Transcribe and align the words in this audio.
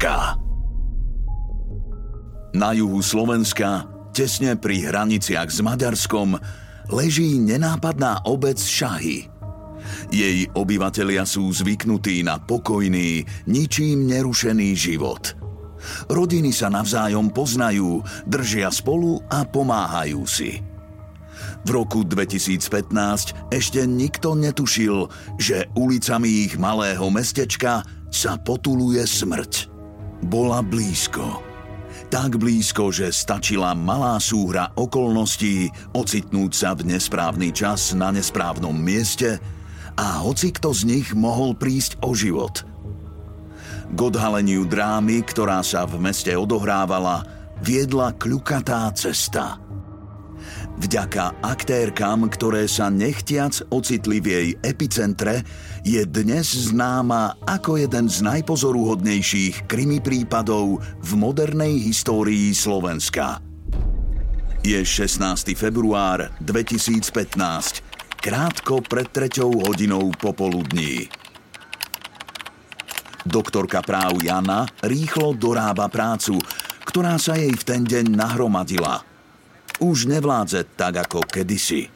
Trávička. 0.00 0.40
Na 2.56 2.72
juhu 2.72 3.04
Slovenska, 3.04 3.84
tesne 4.16 4.56
pri 4.56 4.88
hraniciach 4.88 5.52
s 5.52 5.60
Maďarskom, 5.60 6.40
leží 6.88 7.36
nenápadná 7.36 8.24
obec 8.24 8.56
Šahy. 8.56 9.28
Jej 10.08 10.48
obyvatelia 10.56 11.28
sú 11.28 11.52
zvyknutí 11.52 12.24
na 12.24 12.40
pokojný, 12.40 13.28
ničím 13.44 14.08
nerušený 14.08 14.72
život. 14.72 15.36
Rodiny 16.08 16.52
sa 16.52 16.72
navzájom 16.72 17.28
poznajú, 17.28 18.00
držia 18.24 18.72
spolu 18.72 19.20
a 19.28 19.44
pomáhajú 19.44 20.24
si. 20.24 20.64
V 21.64 21.68
roku 21.76 22.08
2015 22.08 23.52
ešte 23.52 23.84
nikto 23.84 24.32
netušil, 24.32 25.12
že 25.36 25.68
ulicami 25.76 26.48
ich 26.48 26.56
malého 26.56 27.04
mestečka 27.12 27.84
sa 28.08 28.40
potuluje 28.40 29.04
smrť. 29.04 29.69
Bola 30.20 30.60
blízko. 30.60 31.40
Tak 32.10 32.36
blízko, 32.36 32.90
že 32.90 33.08
stačila 33.14 33.72
malá 33.72 34.18
súhra 34.18 34.74
okolností 34.74 35.70
ocitnúť 35.94 36.52
sa 36.52 36.70
v 36.74 36.92
nesprávny 36.92 37.54
čas 37.54 37.94
na 37.94 38.10
nesprávnom 38.10 38.74
mieste 38.74 39.38
a 39.94 40.20
hoci 40.20 40.50
kto 40.50 40.74
z 40.74 40.82
nich 40.84 41.08
mohol 41.14 41.54
prísť 41.54 42.02
o 42.02 42.12
život. 42.12 42.66
K 43.90 43.98
odhaleniu 43.98 44.66
drámy, 44.66 45.22
ktorá 45.24 45.62
sa 45.62 45.86
v 45.86 45.98
meste 46.02 46.30
odohrávala, 46.34 47.26
viedla 47.62 48.14
kľukatá 48.14 48.90
cesta– 48.94 49.56
Vďaka 50.80 51.44
aktérkam, 51.44 52.24
ktoré 52.32 52.64
sa 52.64 52.88
nechtiac 52.88 53.68
ocitli 53.68 54.16
v 54.24 54.26
jej 54.32 54.48
epicentre, 54.64 55.44
je 55.84 56.02
dnes 56.06 56.44
známa 56.44 57.40
ako 57.46 57.80
jeden 57.80 58.06
z 58.08 58.20
najpozoruhodnejších 58.24 59.68
krimi 59.68 59.98
prípadov 59.98 60.80
v 60.80 61.10
modernej 61.16 61.80
histórii 61.80 62.52
Slovenska. 62.52 63.40
Je 64.60 64.76
16. 64.76 65.56
február 65.56 66.32
2015, 66.44 68.20
krátko 68.20 68.84
pred 68.84 69.08
treťou 69.08 69.64
hodinou 69.64 70.12
popoludní. 70.20 71.08
Doktorka 73.24 73.80
práv 73.80 74.20
Jana 74.20 74.68
rýchlo 74.84 75.32
dorába 75.36 75.88
prácu, 75.88 76.40
ktorá 76.84 77.20
sa 77.20 77.36
jej 77.36 77.52
v 77.52 77.62
ten 77.64 77.82
deň 77.84 78.16
nahromadila– 78.16 79.04
už 79.80 80.12
nevládze 80.12 80.76
tak 80.76 81.08
ako 81.08 81.24
kedysi. 81.24 81.88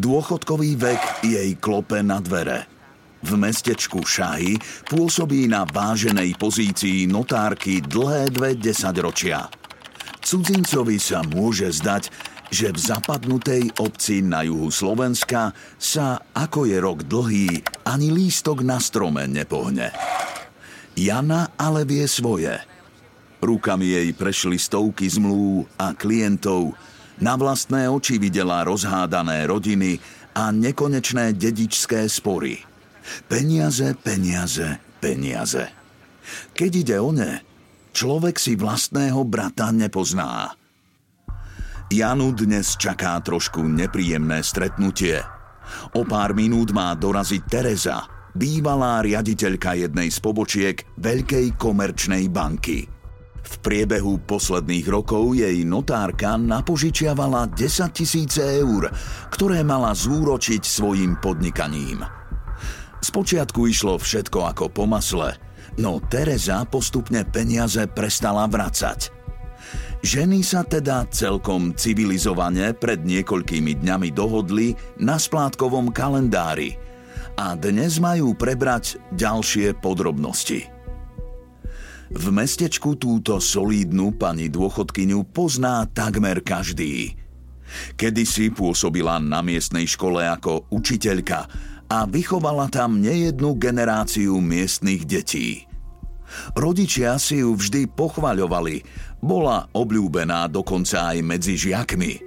Dôchodkový 0.00 0.80
vek 0.80 1.02
jej 1.24 1.52
klope 1.60 2.00
na 2.00 2.24
dvere. 2.24 2.64
V 3.22 3.38
mestečku 3.38 4.02
Šahy 4.02 4.58
pôsobí 4.90 5.46
na 5.46 5.62
váženej 5.62 6.34
pozícii 6.34 7.06
notárky 7.06 7.78
dlhé 7.78 8.34
dve 8.34 8.58
desaťročia. 8.58 9.46
Cudzincovi 10.22 10.98
sa 10.98 11.22
môže 11.22 11.70
zdať, 11.70 12.10
že 12.52 12.68
v 12.68 12.78
zapadnutej 12.78 13.62
obci 13.80 14.20
na 14.20 14.44
juhu 14.44 14.68
Slovenska 14.68 15.56
sa, 15.80 16.20
ako 16.36 16.68
je 16.68 16.76
rok 16.82 17.06
dlhý, 17.06 17.64
ani 17.88 18.12
lístok 18.12 18.60
na 18.60 18.76
strome 18.76 19.24
nepohne. 19.24 19.94
Jana 20.92 21.54
ale 21.56 21.88
vie 21.88 22.04
svoje. 22.04 22.60
Rukami 23.40 23.88
jej 23.88 24.08
prešli 24.12 24.60
stovky 24.60 25.08
zmluv 25.08 25.66
a 25.80 25.96
klientov, 25.96 26.76
na 27.22 27.38
vlastné 27.38 27.86
oči 27.86 28.18
videla 28.18 28.66
rozhádané 28.66 29.46
rodiny 29.46 29.98
a 30.34 30.50
nekonečné 30.50 31.36
dedičské 31.36 32.10
spory. 32.10 32.71
Peniaze, 33.26 33.94
peniaze, 33.98 34.78
peniaze. 35.02 35.68
Keď 36.54 36.70
ide 36.72 36.96
o 37.02 37.10
ne, 37.10 37.42
človek 37.92 38.38
si 38.38 38.54
vlastného 38.54 39.22
brata 39.26 39.74
nepozná. 39.74 40.54
Janu 41.92 42.32
dnes 42.32 42.80
čaká 42.80 43.20
trošku 43.20 43.60
nepríjemné 43.60 44.40
stretnutie. 44.40 45.20
O 45.92 46.08
pár 46.08 46.32
minút 46.32 46.72
má 46.72 46.96
doraziť 46.96 47.42
Tereza, 47.44 48.08
bývalá 48.32 49.04
riaditeľka 49.04 49.76
jednej 49.76 50.08
z 50.08 50.18
pobočiek 50.24 50.76
veľkej 50.96 51.60
komerčnej 51.60 52.32
banky. 52.32 52.88
V 53.42 53.54
priebehu 53.60 54.24
posledných 54.24 54.86
rokov 54.88 55.36
jej 55.36 55.66
notárka 55.68 56.40
napožičiavala 56.40 57.52
10 57.52 57.92
tisíce 57.92 58.40
eur, 58.40 58.88
ktoré 59.28 59.60
mala 59.60 59.92
zúročiť 59.92 60.62
svojim 60.64 61.20
podnikaním. 61.20 62.21
Spočiatku 63.02 63.66
išlo 63.66 63.98
všetko 63.98 64.54
ako 64.54 64.64
po 64.70 64.86
masle, 64.86 65.34
no 65.74 65.98
Tereza 66.06 66.62
postupne 66.70 67.26
peniaze 67.26 67.90
prestala 67.90 68.46
vracať. 68.46 69.10
Ženy 70.02 70.42
sa 70.42 70.62
teda 70.62 71.06
celkom 71.10 71.74
civilizovane 71.74 72.74
pred 72.74 73.02
niekoľkými 73.02 73.82
dňami 73.82 74.10
dohodli 74.14 74.74
na 75.02 75.18
splátkovom 75.18 75.90
kalendári 75.94 76.74
a 77.38 77.58
dnes 77.58 77.98
majú 78.02 78.34
prebrať 78.38 78.98
ďalšie 79.14 79.78
podrobnosti. 79.78 80.66
V 82.12 82.24
mestečku 82.28 82.98
túto 82.98 83.38
solídnu 83.42 84.14
pani 84.14 84.46
dôchodkyňu 84.46 85.32
pozná 85.32 85.86
takmer 85.90 86.44
každý. 86.44 87.18
Kedysi 87.96 88.52
pôsobila 88.52 89.16
na 89.16 89.40
miestnej 89.40 89.88
škole 89.88 90.20
ako 90.20 90.68
učiteľka 90.68 91.71
a 91.92 92.08
vychovala 92.08 92.72
tam 92.72 93.04
nejednú 93.04 93.60
generáciu 93.60 94.40
miestnych 94.40 95.04
detí. 95.04 95.68
Rodičia 96.56 97.20
si 97.20 97.44
ju 97.44 97.52
vždy 97.52 97.92
pochvaľovali, 97.92 98.80
bola 99.20 99.68
obľúbená 99.76 100.48
dokonca 100.48 101.12
aj 101.12 101.20
medzi 101.20 101.60
žiakmi. 101.60 102.24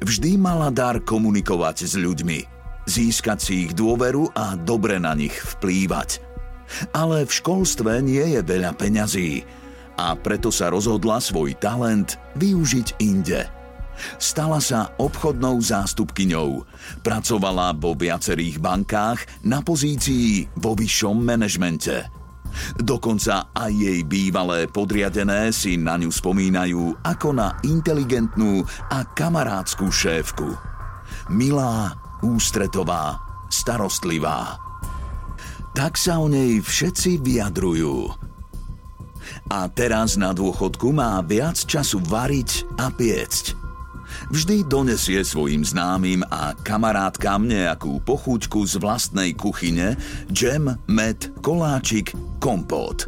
Vždy 0.00 0.40
mala 0.40 0.72
dar 0.72 1.04
komunikovať 1.04 1.84
s 1.84 2.00
ľuďmi, 2.00 2.38
získať 2.88 3.38
si 3.44 3.68
ich 3.68 3.76
dôveru 3.76 4.32
a 4.32 4.56
dobre 4.56 4.96
na 4.96 5.12
nich 5.12 5.36
vplývať– 5.36 6.10
ale 6.92 7.24
v 7.24 7.32
školstve 7.32 8.02
nie 8.02 8.36
je 8.36 8.40
veľa 8.42 8.74
peňazí 8.74 9.46
a 9.96 10.12
preto 10.12 10.52
sa 10.52 10.68
rozhodla 10.68 11.22
svoj 11.22 11.56
talent 11.56 12.20
využiť 12.36 13.00
inde. 13.00 13.48
Stala 14.16 14.60
sa 14.62 14.92
obchodnou 14.96 15.60
zástupkyňou. 15.60 16.64
Pracovala 17.00 17.74
vo 17.76 17.96
viacerých 17.96 18.60
bankách 18.60 19.44
na 19.44 19.60
pozícii 19.60 20.46
vo 20.56 20.76
vyššom 20.76 21.16
manažmente. 21.20 22.06
Dokonca 22.80 23.52
aj 23.52 23.72
jej 23.72 24.00
bývalé 24.08 24.64
podriadené 24.64 25.52
si 25.52 25.76
na 25.76 26.00
ňu 26.00 26.08
spomínajú 26.08 27.04
ako 27.04 27.28
na 27.36 27.60
inteligentnú 27.60 28.64
a 28.88 29.04
kamarádskú 29.04 29.92
šéfku. 29.92 30.48
Milá, 31.28 31.92
ústretová, 32.24 33.20
starostlivá 33.52 34.66
tak 35.76 36.00
sa 36.00 36.16
o 36.16 36.24
nej 36.24 36.64
všetci 36.64 37.20
vyjadrujú. 37.20 38.08
A 39.52 39.68
teraz 39.68 40.16
na 40.16 40.32
dôchodku 40.32 40.88
má 40.96 41.20
viac 41.20 41.60
času 41.60 42.00
variť 42.00 42.64
a 42.80 42.88
piecť. 42.88 43.65
Vždy 44.26 44.66
donesie 44.66 45.22
svojim 45.22 45.62
známym 45.62 46.26
a 46.26 46.50
kamarátkam 46.66 47.46
nejakú 47.46 48.02
pochúťku 48.02 48.66
z 48.66 48.82
vlastnej 48.82 49.30
kuchyne, 49.38 49.94
džem, 50.34 50.74
med, 50.90 51.30
koláčik, 51.46 52.10
kompót. 52.42 53.06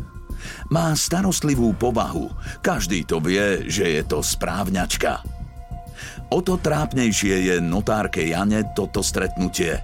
Má 0.71 0.95
starostlivú 0.95 1.75
povahu, 1.75 2.31
každý 2.63 3.03
to 3.03 3.19
vie, 3.19 3.67
že 3.67 3.99
je 3.99 4.03
to 4.07 4.23
správňačka. 4.23 5.19
O 6.31 6.39
to 6.39 6.55
trápnejšie 6.55 7.51
je 7.51 7.57
notárke 7.59 8.23
Jane 8.23 8.63
toto 8.79 9.03
stretnutie. 9.03 9.83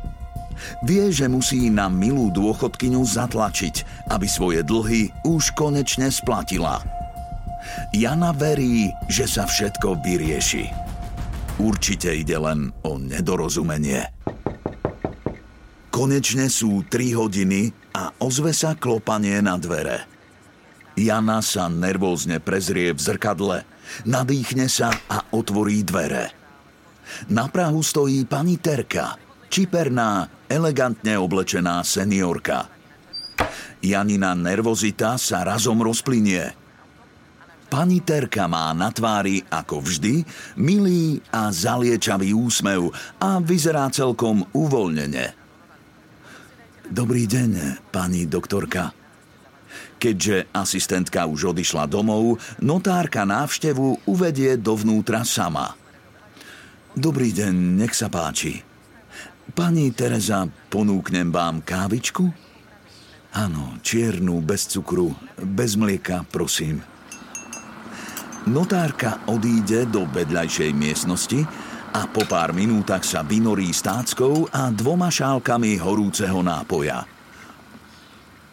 Vie, 0.87 1.11
že 1.11 1.27
musí 1.27 1.67
na 1.67 1.91
milú 1.91 2.31
dôchodkyňu 2.31 3.03
zatlačiť, 3.03 4.07
aby 4.15 4.27
svoje 4.31 4.63
dlhy 4.63 5.11
už 5.27 5.51
konečne 5.59 6.15
splatila. 6.15 6.79
Jana 7.91 8.31
verí, 8.31 8.95
že 9.11 9.27
sa 9.27 9.51
všetko 9.51 9.99
vyrieši. 9.99 10.84
Určite 11.55 12.11
ide 12.11 12.35
len 12.35 12.75
o 12.83 12.99
nedorozumenie. 12.99 14.11
Konečne 15.95 16.51
sú 16.51 16.83
3 16.83 17.15
hodiny 17.15 17.71
a 17.95 18.11
ozve 18.19 18.51
sa 18.51 18.75
klopanie 18.75 19.39
na 19.39 19.55
dvere. 19.55 20.03
Jana 20.99 21.39
sa 21.39 21.71
nervózne 21.71 22.43
prezrie 22.43 22.91
v 22.91 22.99
zrkadle, 22.99 23.63
nadýchne 24.03 24.67
sa 24.67 24.91
a 25.07 25.31
otvorí 25.31 25.87
dvere. 25.87 26.35
Na 27.31 27.47
Prahu 27.47 27.87
stojí 27.87 28.27
pani 28.27 28.59
Terka, 28.59 29.15
čiperná, 29.47 30.27
elegantne 30.51 31.15
oblečená 31.15 31.87
seniorka. 31.87 32.67
Janina 33.79 34.35
nervozita 34.35 35.15
sa 35.15 35.47
razom 35.47 35.79
rozplynie– 35.79 36.51
Pani 37.75 37.99
Terka 38.07 38.47
má 38.47 38.71
na 38.71 38.95
tvári, 38.95 39.43
ako 39.51 39.83
vždy, 39.83 40.23
milý 40.55 41.19
a 41.35 41.51
zaliečavý 41.51 42.31
úsmev 42.31 42.95
a 43.19 43.43
vyzerá 43.43 43.91
celkom 43.91 44.47
uvoľnene. 44.55 45.35
Dobrý 46.87 47.27
deň, 47.27 47.83
pani 47.91 48.31
doktorka. 48.31 48.95
Keďže 49.99 50.55
asistentka 50.55 51.27
už 51.27 51.51
odišla 51.51 51.91
domov, 51.91 52.39
notárka 52.63 53.27
návštevu 53.27 54.07
uvedie 54.07 54.55
dovnútra 54.55 55.27
sama. 55.27 55.75
Dobrý 56.95 57.35
deň, 57.35 57.83
nech 57.83 57.99
sa 57.99 58.07
páči. 58.07 58.63
Pani 59.51 59.91
Tereza, 59.91 60.47
ponúknem 60.71 61.35
vám 61.35 61.59
kávičku? 61.59 62.23
Áno, 63.35 63.83
čiernu, 63.83 64.39
bez 64.47 64.71
cukru, 64.71 65.11
bez 65.43 65.75
mlieka, 65.75 66.23
prosím. 66.31 66.94
Notárka 68.45 69.25
odíde 69.25 69.89
do 69.89 70.05
vedľajšej 70.05 70.77
miestnosti 70.77 71.49
a 71.97 72.05
po 72.05 72.29
pár 72.29 72.53
minútach 72.53 73.01
sa 73.01 73.25
vynorí 73.25 73.73
stáckou 73.73 74.53
a 74.53 74.69
dvoma 74.69 75.09
šálkami 75.09 75.81
horúceho 75.81 76.45
nápoja. 76.45 77.09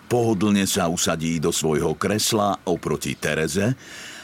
Pohodlne 0.07 0.63
sa 0.63 0.87
usadí 0.87 1.43
do 1.43 1.51
svojho 1.51 1.99
kresla 1.99 2.63
oproti 2.71 3.19
Tereze 3.19 3.75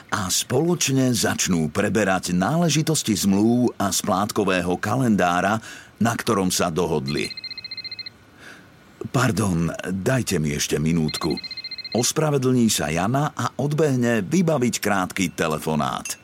a 0.07 0.31
spoločne 0.31 1.11
začnú 1.11 1.67
preberať 1.67 2.31
náležitosti 2.31 3.27
zmluv 3.27 3.75
a 3.75 3.91
splátkového 3.91 4.79
kalendára, 4.79 5.59
na 5.99 6.15
ktorom 6.15 6.47
sa 6.47 6.71
dohodli. 6.71 7.27
Pardon, 9.11 9.67
dajte 9.83 10.39
mi 10.39 10.55
ešte 10.55 10.79
minútku. 10.79 11.56
Ospravedlní 11.95 12.67
sa 12.67 12.91
Jana 12.91 13.31
a 13.31 13.55
odbehne 13.61 14.25
vybaviť 14.25 14.75
krátky 14.83 15.25
telefonát. 15.31 16.19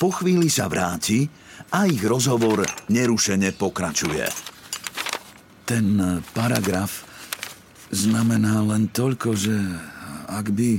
Po 0.00 0.08
chvíli 0.08 0.48
sa 0.48 0.70
vráti 0.70 1.28
a 1.72 1.84
ich 1.84 2.00
rozhovor 2.00 2.64
nerušene 2.88 3.52
pokračuje. 3.56 4.26
Ten 5.68 5.96
paragraf 6.32 7.04
znamená 7.92 8.64
len 8.64 8.88
toľko, 8.88 9.28
že 9.36 9.56
ak 10.28 10.48
by... 10.52 10.70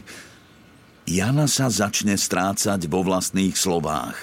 Jana 1.03 1.51
sa 1.51 1.67
začne 1.67 2.15
strácať 2.15 2.87
vo 2.87 3.03
vlastných 3.03 3.59
slovách. 3.59 4.15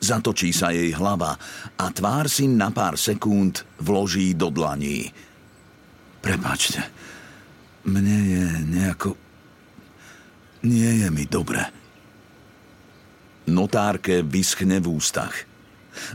Zatočí 0.00 0.56
sa 0.56 0.72
jej 0.72 0.88
hlava 0.96 1.36
a 1.76 1.86
tvár 1.92 2.32
si 2.32 2.48
na 2.48 2.72
pár 2.72 2.96
sekúnd 2.96 3.60
vloží 3.76 4.32
do 4.32 4.48
dlaní. 4.48 5.12
Prepačte, 6.24 6.80
mne 7.86 8.16
je 8.26 8.44
nejako... 8.66 9.10
Nie 10.66 11.06
je 11.06 11.08
mi 11.14 11.22
dobre. 11.22 11.70
Notárke 13.46 14.26
vyschne 14.26 14.82
v 14.82 14.98
ústach. 14.98 15.46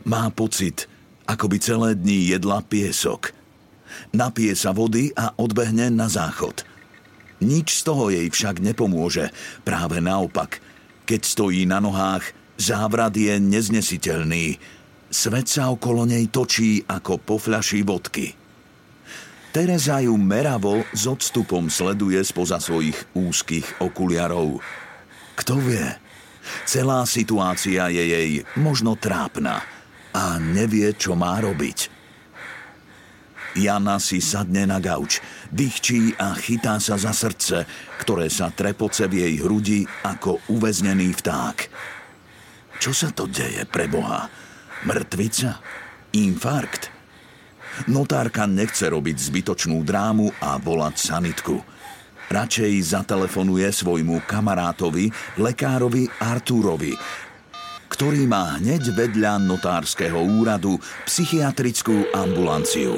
Má 0.04 0.28
pocit, 0.36 0.92
ako 1.26 1.48
by 1.48 1.58
celé 1.58 1.90
dni 1.96 2.36
jedla 2.36 2.60
piesok. 2.60 3.32
Napije 4.12 4.54
sa 4.54 4.76
vody 4.76 5.16
a 5.16 5.32
odbehne 5.40 5.88
na 5.94 6.12
záchod. 6.12 6.68
Nič 7.44 7.80
z 7.80 7.82
toho 7.84 8.12
jej 8.12 8.28
však 8.28 8.60
nepomôže, 8.64 9.32
práve 9.64 10.00
naopak. 10.00 10.60
Keď 11.04 11.22
stojí 11.24 11.68
na 11.68 11.84
nohách, 11.84 12.32
závrat 12.56 13.16
je 13.16 13.36
neznesiteľný. 13.40 14.60
Svet 15.12 15.48
sa 15.52 15.72
okolo 15.72 16.08
nej 16.08 16.28
točí 16.32 16.84
ako 16.88 17.20
po 17.20 17.36
fľaši 17.40 17.80
vodky. 17.84 18.43
Tereza 19.54 20.02
ju 20.02 20.18
meravo 20.18 20.82
s 20.98 21.06
odstupom 21.06 21.70
sleduje 21.70 22.18
spoza 22.26 22.58
svojich 22.58 22.98
úzkých 23.14 23.86
okuliarov. 23.86 24.58
Kto 25.38 25.62
vie, 25.62 25.94
celá 26.66 27.06
situácia 27.06 27.86
je 27.94 28.02
jej 28.02 28.32
možno 28.58 28.98
trápna 28.98 29.62
a 30.10 30.42
nevie, 30.42 30.98
čo 30.98 31.14
má 31.14 31.38
robiť. 31.38 31.86
Jana 33.54 34.02
si 34.02 34.26
sadne 34.26 34.66
na 34.66 34.82
gauč, 34.82 35.22
dýchčí 35.54 36.18
a 36.18 36.34
chytá 36.34 36.82
sa 36.82 36.98
za 36.98 37.14
srdce, 37.14 37.70
ktoré 38.02 38.34
sa 38.34 38.50
trepoce 38.50 39.06
v 39.06 39.22
jej 39.22 39.34
hrudi 39.38 39.86
ako 40.02 40.42
uväznený 40.50 41.14
vták. 41.22 41.58
Čo 42.82 42.90
sa 42.90 43.14
to 43.14 43.30
deje 43.30 43.70
pre 43.70 43.86
Boha? 43.86 44.34
Mŕtvica? 44.90 45.62
Infarkt? 46.18 46.93
Notárka 47.90 48.48
nechce 48.48 48.88
robiť 48.88 49.18
zbytočnú 49.20 49.84
drámu 49.84 50.32
a 50.40 50.56
volať 50.62 50.96
sanitku. 50.98 51.58
Radšej 52.32 52.74
zatelefonuje 52.96 53.68
svojmu 53.70 54.24
kamarátovi, 54.26 55.12
lekárovi 55.38 56.08
Artúrovi, 56.18 56.96
ktorý 57.92 58.26
má 58.26 58.58
hneď 58.58 58.96
vedľa 58.96 59.44
notárskeho 59.44 60.18
úradu 60.18 60.80
psychiatrickú 61.06 62.10
ambulanciu. 62.16 62.98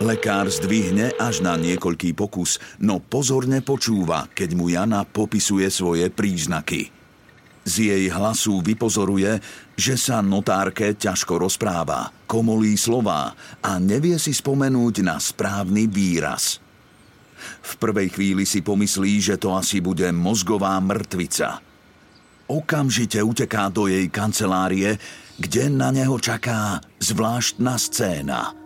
Lekár 0.00 0.48
zdvihne 0.48 1.12
až 1.20 1.44
na 1.44 1.58
niekoľký 1.60 2.16
pokus, 2.16 2.56
no 2.80 3.02
pozorne 3.02 3.60
počúva, 3.60 4.30
keď 4.32 4.50
mu 4.56 4.72
Jana 4.72 5.04
popisuje 5.04 5.68
svoje 5.68 6.08
príznaky– 6.08 6.88
z 7.64 7.92
jej 7.92 8.04
hlasu 8.08 8.64
vypozoruje, 8.64 9.40
že 9.76 9.94
sa 9.96 10.24
notárke 10.24 10.96
ťažko 10.96 11.40
rozpráva, 11.40 12.12
komolí 12.24 12.76
slová 12.76 13.32
a 13.60 13.76
nevie 13.76 14.16
si 14.16 14.32
spomenúť 14.32 15.04
na 15.04 15.16
správny 15.20 15.88
výraz. 15.88 16.60
V 17.64 17.72
prvej 17.80 18.12
chvíli 18.12 18.44
si 18.44 18.60
pomyslí, 18.60 19.32
že 19.32 19.36
to 19.40 19.56
asi 19.56 19.80
bude 19.80 20.08
mozgová 20.12 20.76
mŕtvica. 20.80 21.64
Okamžite 22.50 23.22
uteká 23.22 23.72
do 23.72 23.88
jej 23.88 24.10
kancelárie, 24.12 25.00
kde 25.40 25.72
na 25.72 25.88
neho 25.88 26.20
čaká 26.20 26.84
zvláštna 27.00 27.80
scéna– 27.80 28.52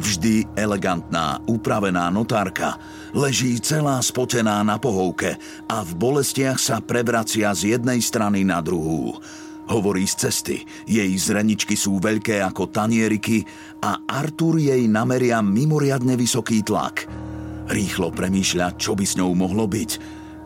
Vždy 0.00 0.48
elegantná, 0.56 1.44
upravená 1.44 2.08
notárka 2.08 2.80
leží 3.12 3.60
celá 3.60 4.00
spotená 4.00 4.64
na 4.64 4.80
pohovke 4.80 5.36
a 5.68 5.84
v 5.84 5.92
bolestiach 5.92 6.56
sa 6.56 6.80
prevracia 6.80 7.52
z 7.52 7.76
jednej 7.76 8.00
strany 8.00 8.40
na 8.40 8.64
druhú. 8.64 9.20
Hovorí 9.68 10.08
z 10.08 10.26
cesty, 10.26 10.56
jej 10.88 11.12
zreničky 11.20 11.76
sú 11.76 12.00
veľké 12.00 12.40
ako 12.40 12.72
tanieriky 12.72 13.44
a 13.84 14.00
Artur 14.08 14.56
jej 14.56 14.88
nameria 14.88 15.44
mimoriadne 15.44 16.16
vysoký 16.16 16.64
tlak. 16.64 17.04
Rýchlo 17.68 18.08
premýšľa, 18.08 18.80
čo 18.80 18.96
by 18.96 19.04
s 19.04 19.20
ňou 19.20 19.36
mohlo 19.36 19.68
byť. 19.68 19.90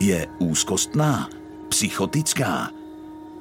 Je 0.03 0.19
úzkostná? 0.43 1.31
Psychotická? 1.71 2.75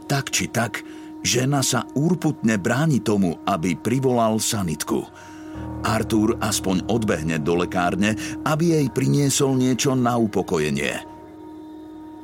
Tak 0.06 0.30
či 0.30 0.46
tak, 0.46 0.80
žena 1.26 1.60
sa 1.60 1.84
úrputne 1.98 2.54
bráni 2.56 3.02
tomu, 3.02 3.36
aby 3.44 3.74
privolal 3.76 4.38
sanitku. 4.38 5.04
Artur 5.84 6.40
aspoň 6.40 6.88
odbehne 6.88 7.36
do 7.44 7.60
lekárne, 7.60 8.16
aby 8.48 8.80
jej 8.80 8.86
priniesol 8.88 9.54
niečo 9.54 9.92
na 9.92 10.16
upokojenie. 10.16 11.04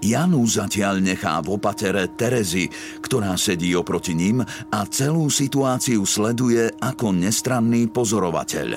Janu 0.01 0.49
zatiaľ 0.49 1.05
nechá 1.05 1.37
v 1.45 1.61
opatere 1.61 2.09
Terezy, 2.17 2.73
ktorá 3.05 3.37
sedí 3.37 3.77
oproti 3.77 4.17
ním 4.17 4.41
a 4.73 4.81
celú 4.89 5.29
situáciu 5.29 6.09
sleduje 6.09 6.73
ako 6.81 7.13
nestranný 7.13 7.93
pozorovateľ. 7.93 8.69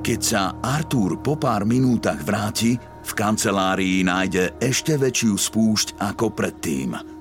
Keď 0.00 0.20
sa 0.20 0.56
Artur 0.64 1.20
po 1.20 1.36
pár 1.36 1.68
minútach 1.68 2.24
vráti, 2.24 2.72
v 3.04 3.12
kancelárii 3.12 4.00
nájde 4.00 4.56
ešte 4.64 4.96
väčšiu 4.96 5.36
spúšť 5.36 6.00
ako 6.00 6.32
predtým– 6.32 6.96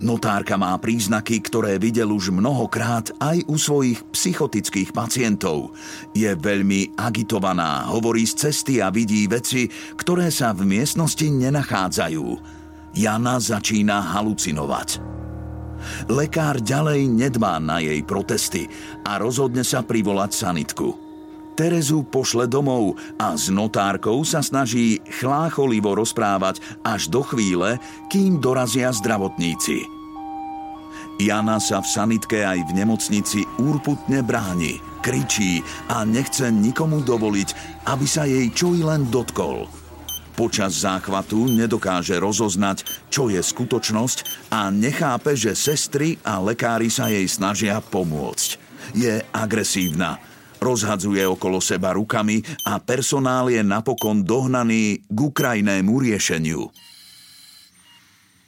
Notárka 0.00 0.56
má 0.56 0.72
príznaky, 0.78 1.42
ktoré 1.44 1.76
videl 1.76 2.08
už 2.12 2.32
mnohokrát 2.32 3.12
aj 3.20 3.44
u 3.50 3.56
svojich 3.58 4.00
psychotických 4.14 4.90
pacientov. 4.94 5.76
Je 6.16 6.30
veľmi 6.32 6.96
agitovaná, 6.96 7.90
hovorí 7.90 8.24
z 8.24 8.48
cesty 8.48 8.78
a 8.78 8.88
vidí 8.88 9.26
veci, 9.26 9.68
ktoré 9.98 10.32
sa 10.32 10.56
v 10.56 10.64
miestnosti 10.64 11.26
nenachádzajú. 11.26 12.26
Jana 12.96 13.38
začína 13.38 14.14
halucinovať. 14.16 15.00
Lekár 16.12 16.60
ďalej 16.60 17.08
nedbá 17.08 17.56
na 17.56 17.80
jej 17.80 18.04
protesty 18.04 18.68
a 19.04 19.16
rozhodne 19.16 19.64
sa 19.64 19.80
privolať 19.80 20.30
sanitku. 20.36 21.09
Terezu 21.58 22.06
pošle 22.06 22.46
domov 22.46 22.96
a 23.18 23.34
s 23.34 23.50
notárkou 23.52 24.22
sa 24.22 24.40
snaží 24.40 25.02
chlácholivo 25.20 25.92
rozprávať 25.98 26.62
až 26.86 27.10
do 27.10 27.20
chvíle, 27.26 27.76
kým 28.08 28.38
dorazia 28.38 28.94
zdravotníci. 28.94 30.00
Jana 31.20 31.60
sa 31.60 31.84
v 31.84 31.90
sanitke 31.92 32.40
aj 32.40 32.72
v 32.72 32.80
nemocnici 32.80 33.44
úrputne 33.60 34.24
bráni, 34.24 34.80
kričí 35.04 35.60
a 35.92 36.00
nechce 36.08 36.48
nikomu 36.48 37.04
dovoliť, 37.04 37.48
aby 37.92 38.06
sa 38.08 38.24
jej 38.24 38.48
čo 38.56 38.72
i 38.72 38.80
len 38.80 39.12
dotkol. 39.12 39.68
Počas 40.32 40.80
záchvatu 40.80 41.52
nedokáže 41.52 42.16
rozoznať, 42.16 42.88
čo 43.12 43.28
je 43.28 43.36
skutočnosť 43.44 44.48
a 44.48 44.72
nechápe, 44.72 45.36
že 45.36 45.52
sestry 45.52 46.16
a 46.24 46.40
lekári 46.40 46.88
sa 46.88 47.12
jej 47.12 47.28
snažia 47.28 47.84
pomôcť. 47.84 48.56
Je 48.96 49.20
agresívna– 49.36 50.16
rozhadzuje 50.60 51.24
okolo 51.24 51.58
seba 51.58 51.96
rukami 51.96 52.44
a 52.68 52.78
personál 52.78 53.48
je 53.48 53.64
napokon 53.64 54.22
dohnaný 54.22 55.02
k 55.08 55.18
ukrajnému 55.18 55.92
riešeniu. 55.98 56.68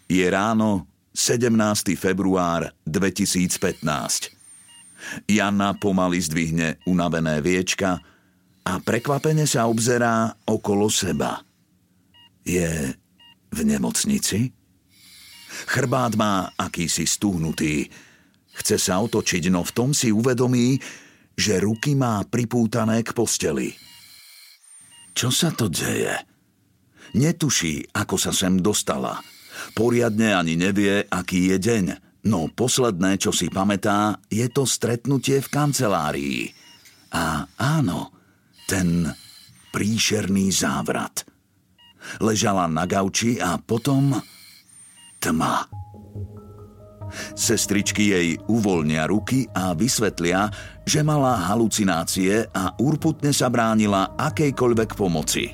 Je 0.06 0.24
ráno 0.28 0.86
17. 1.16 1.96
február 1.96 2.68
2015. 2.84 4.28
Jana 5.26 5.74
pomaly 5.74 6.20
zdvihne 6.20 6.78
unavené 6.86 7.40
viečka 7.40 7.98
a 8.62 8.72
prekvapene 8.78 9.48
sa 9.48 9.66
obzerá 9.66 10.30
okolo 10.46 10.86
seba. 10.92 11.42
Je 12.46 12.94
v 13.50 13.58
nemocnici? 13.64 14.52
Chrbát 15.68 16.16
má 16.16 16.48
akýsi 16.56 17.04
stuhnutý. 17.04 17.88
Chce 18.52 18.76
sa 18.76 19.00
otočiť, 19.00 19.48
no 19.48 19.64
v 19.64 19.72
tom 19.72 19.90
si 19.96 20.12
uvedomí, 20.12 20.76
že 21.36 21.60
ruky 21.60 21.96
má 21.96 22.22
pripútané 22.26 23.00
k 23.02 23.12
posteli. 23.16 23.72
Čo 25.12 25.28
sa 25.28 25.52
to 25.52 25.68
deje? 25.68 26.16
Netuší, 27.12 27.92
ako 27.92 28.16
sa 28.16 28.32
sem 28.32 28.56
dostala. 28.60 29.20
Poriadne 29.76 30.32
ani 30.32 30.56
nevie, 30.56 31.04
aký 31.12 31.52
je 31.52 31.58
deň. 31.60 31.84
No 32.24 32.48
posledné, 32.48 33.18
čo 33.18 33.34
si 33.34 33.52
pamätá, 33.52 34.22
je 34.32 34.46
to 34.48 34.64
stretnutie 34.64 35.42
v 35.42 35.52
kancelárii. 35.52 36.40
A 37.12 37.44
áno, 37.60 38.14
ten 38.64 39.12
príšerný 39.74 40.48
závrat. 40.48 41.28
Ležala 42.22 42.70
na 42.70 42.88
gauči 42.88 43.36
a 43.42 43.60
potom 43.60 44.16
tma. 45.20 45.81
Sestričky 47.32 48.12
jej 48.12 48.28
uvoľnia 48.48 49.08
ruky 49.08 49.48
a 49.52 49.72
vysvetlia, 49.76 50.48
že 50.82 51.04
mala 51.04 51.38
halucinácie 51.52 52.48
a 52.50 52.74
urputne 52.80 53.30
sa 53.30 53.52
bránila 53.52 54.16
akejkoľvek 54.18 54.90
pomoci. 54.96 55.44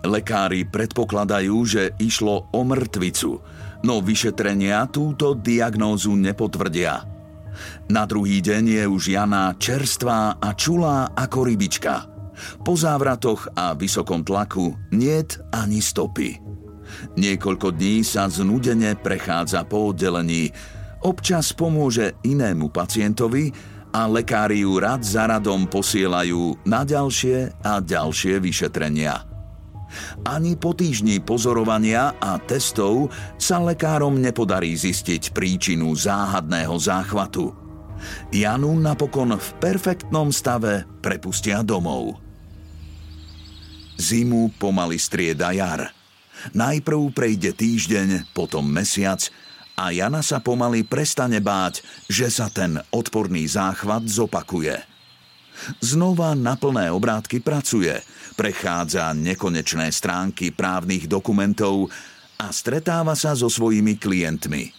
Lekári 0.00 0.64
predpokladajú, 0.64 1.56
že 1.68 1.82
išlo 2.00 2.48
o 2.56 2.60
mŕtvicu, 2.64 3.32
no 3.84 3.94
vyšetrenia 4.00 4.88
túto 4.88 5.36
diagnózu 5.36 6.16
nepotvrdia. 6.16 7.04
Na 7.92 8.08
druhý 8.08 8.40
deň 8.40 8.64
je 8.80 8.84
už 8.88 9.02
Jana 9.12 9.52
čerstvá 9.60 10.40
a 10.40 10.48
čulá 10.56 11.12
ako 11.12 11.38
rybička. 11.44 12.08
Po 12.64 12.72
závratoch 12.72 13.52
a 13.52 13.76
vysokom 13.76 14.24
tlaku 14.24 14.72
niet 14.96 15.36
ani 15.52 15.84
stopy. 15.84 16.40
Niekoľko 17.16 17.74
dní 17.74 18.04
sa 18.06 18.28
znudene 18.28 18.96
prechádza 18.96 19.64
po 19.66 19.92
oddelení. 19.92 20.52
Občas 21.00 21.56
pomôže 21.56 22.12
inému 22.22 22.68
pacientovi 22.68 23.52
a 23.90 24.06
lekári 24.06 24.62
ju 24.62 24.78
rad 24.78 25.02
za 25.02 25.26
radom 25.26 25.66
posielajú 25.66 26.62
na 26.68 26.86
ďalšie 26.86 27.64
a 27.64 27.82
ďalšie 27.82 28.38
vyšetrenia. 28.38 29.26
Ani 30.22 30.54
po 30.54 30.70
týždni 30.70 31.18
pozorovania 31.18 32.14
a 32.22 32.38
testov 32.38 33.10
sa 33.34 33.58
lekárom 33.58 34.22
nepodarí 34.22 34.70
zistiť 34.78 35.34
príčinu 35.34 35.90
záhadného 35.90 36.78
záchvatu. 36.78 37.50
Janu 38.30 38.78
napokon 38.78 39.34
v 39.34 39.48
perfektnom 39.58 40.30
stave 40.30 40.86
prepustia 41.02 41.66
domov. 41.66 42.22
Zimu 43.98 44.56
pomaly 44.56 44.96
strieda 44.96 45.50
jar– 45.52 45.90
Najprv 46.56 47.12
prejde 47.12 47.52
týždeň, 47.52 48.32
potom 48.32 48.64
mesiac 48.64 49.28
a 49.80 49.92
Jana 49.96 50.20
sa 50.20 50.44
pomaly 50.44 50.84
prestane 50.84 51.40
báť, 51.40 51.80
že 52.04 52.28
sa 52.28 52.52
ten 52.52 52.76
odporný 52.92 53.48
záchvat 53.48 54.04
zopakuje. 54.04 54.76
Znova 55.80 56.32
na 56.32 56.56
plné 56.56 56.88
obrátky 56.88 57.44
pracuje, 57.44 57.92
prechádza 58.36 59.12
nekonečné 59.12 59.92
stránky 59.92 60.52
právnych 60.52 61.04
dokumentov 61.04 61.92
a 62.40 62.48
stretáva 62.52 63.12
sa 63.12 63.36
so 63.36 63.52
svojimi 63.52 64.00
klientmi. 64.00 64.72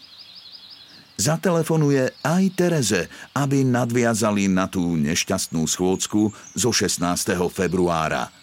Zatelefonuje 1.22 2.18
aj 2.26 2.44
Tereze, 2.58 3.06
aby 3.38 3.62
nadviazali 3.62 4.50
na 4.50 4.66
tú 4.66 4.98
nešťastnú 4.98 5.70
schôdzku 5.70 6.34
zo 6.58 6.70
16. 6.74 7.38
februára– 7.54 8.30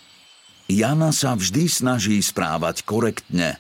Jana 0.69 1.17
sa 1.17 1.33
vždy 1.33 1.65
snaží 1.65 2.21
správať 2.21 2.85
korektne. 2.85 3.57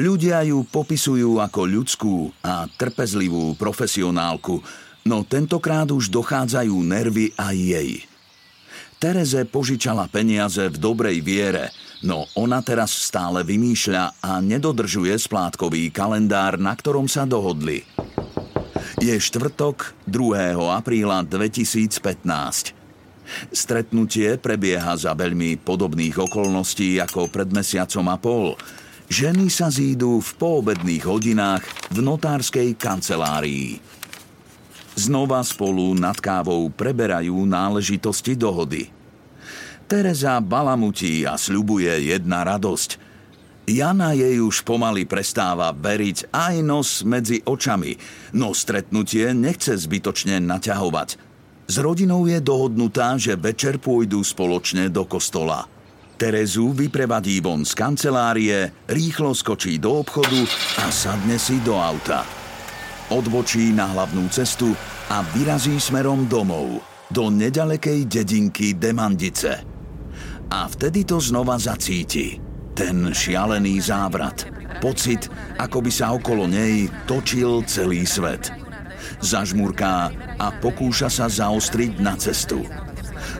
Ľudia 0.00 0.40
ju 0.48 0.64
popisujú 0.64 1.36
ako 1.36 1.60
ľudskú 1.68 2.16
a 2.40 2.64
trpezlivú 2.64 3.52
profesionálku, 3.60 4.64
no 5.04 5.20
tentokrát 5.28 5.84
už 5.92 6.08
dochádzajú 6.08 6.76
nervy 6.80 7.36
aj 7.36 7.56
jej. 7.56 7.90
Tereze 8.96 9.44
požičala 9.44 10.08
peniaze 10.08 10.72
v 10.72 10.76
dobrej 10.80 11.20
viere, 11.20 11.68
no 12.00 12.24
ona 12.32 12.64
teraz 12.64 12.92
stále 13.04 13.44
vymýšľa 13.44 14.24
a 14.24 14.40
nedodržuje 14.40 15.12
splátkový 15.12 15.92
kalendár, 15.92 16.56
na 16.56 16.72
ktorom 16.72 17.04
sa 17.04 17.28
dohodli. 17.28 17.84
Je 18.96 19.12
štvrtok 19.12 19.92
2. 20.08 20.56
apríla 20.72 21.20
2015. 21.20 22.75
Stretnutie 23.50 24.38
prebieha 24.38 24.94
za 24.94 25.12
veľmi 25.12 25.60
podobných 25.60 26.16
okolností 26.18 27.00
ako 27.02 27.28
pred 27.30 27.50
mesiacom 27.50 28.06
a 28.10 28.16
pol. 28.16 28.46
Ženy 29.06 29.46
sa 29.50 29.70
zídu 29.70 30.18
v 30.18 30.30
poobedných 30.34 31.04
hodinách 31.06 31.62
v 31.94 31.98
notárskej 32.02 32.74
kancelárii. 32.74 33.78
Znova 34.96 35.44
spolu 35.44 35.92
nad 35.94 36.16
kávou 36.16 36.72
preberajú 36.72 37.44
náležitosti 37.44 38.34
dohody. 38.34 38.88
Tereza 39.86 40.40
balamutí 40.42 41.22
a 41.22 41.38
sľubuje 41.38 42.10
jedna 42.10 42.42
radosť– 42.42 42.90
Jana 43.66 44.14
jej 44.14 44.38
už 44.38 44.62
pomaly 44.62 45.10
prestáva 45.10 45.74
veriť 45.74 46.30
aj 46.30 46.54
nos 46.62 47.02
medzi 47.02 47.42
očami, 47.42 47.98
no 48.38 48.54
stretnutie 48.54 49.34
nechce 49.34 49.74
zbytočne 49.74 50.38
naťahovať. 50.38 51.25
S 51.66 51.82
rodinou 51.82 52.30
je 52.30 52.38
dohodnutá, 52.38 53.18
že 53.18 53.34
večer 53.34 53.82
pôjdu 53.82 54.22
spoločne 54.22 54.86
do 54.86 55.02
kostola. 55.02 55.66
Terezu 56.14 56.70
vyprevadí 56.70 57.42
von 57.42 57.66
z 57.66 57.74
kancelárie, 57.74 58.86
rýchlo 58.86 59.34
skočí 59.34 59.76
do 59.76 60.00
obchodu 60.00 60.46
a 60.78 60.88
sadne 60.94 61.36
si 61.36 61.58
do 61.66 61.74
auta. 61.74 62.22
Odbočí 63.10 63.74
na 63.74 63.90
hlavnú 63.90 64.30
cestu 64.30 64.72
a 65.10 65.26
vyrazí 65.34 65.76
smerom 65.82 66.30
domov, 66.30 66.80
do 67.10 67.34
nedalekej 67.34 68.06
dedinky 68.06 68.78
Demandice. 68.78 69.66
A 70.46 70.70
vtedy 70.70 71.02
to 71.02 71.18
znova 71.18 71.58
zacíti. 71.58 72.38
Ten 72.78 73.10
šialený 73.10 73.82
závrat. 73.82 74.46
Pocit, 74.78 75.26
ako 75.58 75.82
by 75.82 75.90
sa 75.90 76.14
okolo 76.14 76.46
nej 76.46 76.86
točil 77.10 77.66
celý 77.66 78.06
svet– 78.06 78.54
zažmurká 79.20 80.10
a 80.36 80.46
pokúša 80.60 81.08
sa 81.08 81.26
zaostriť 81.30 82.00
na 82.00 82.14
cestu. 82.16 82.64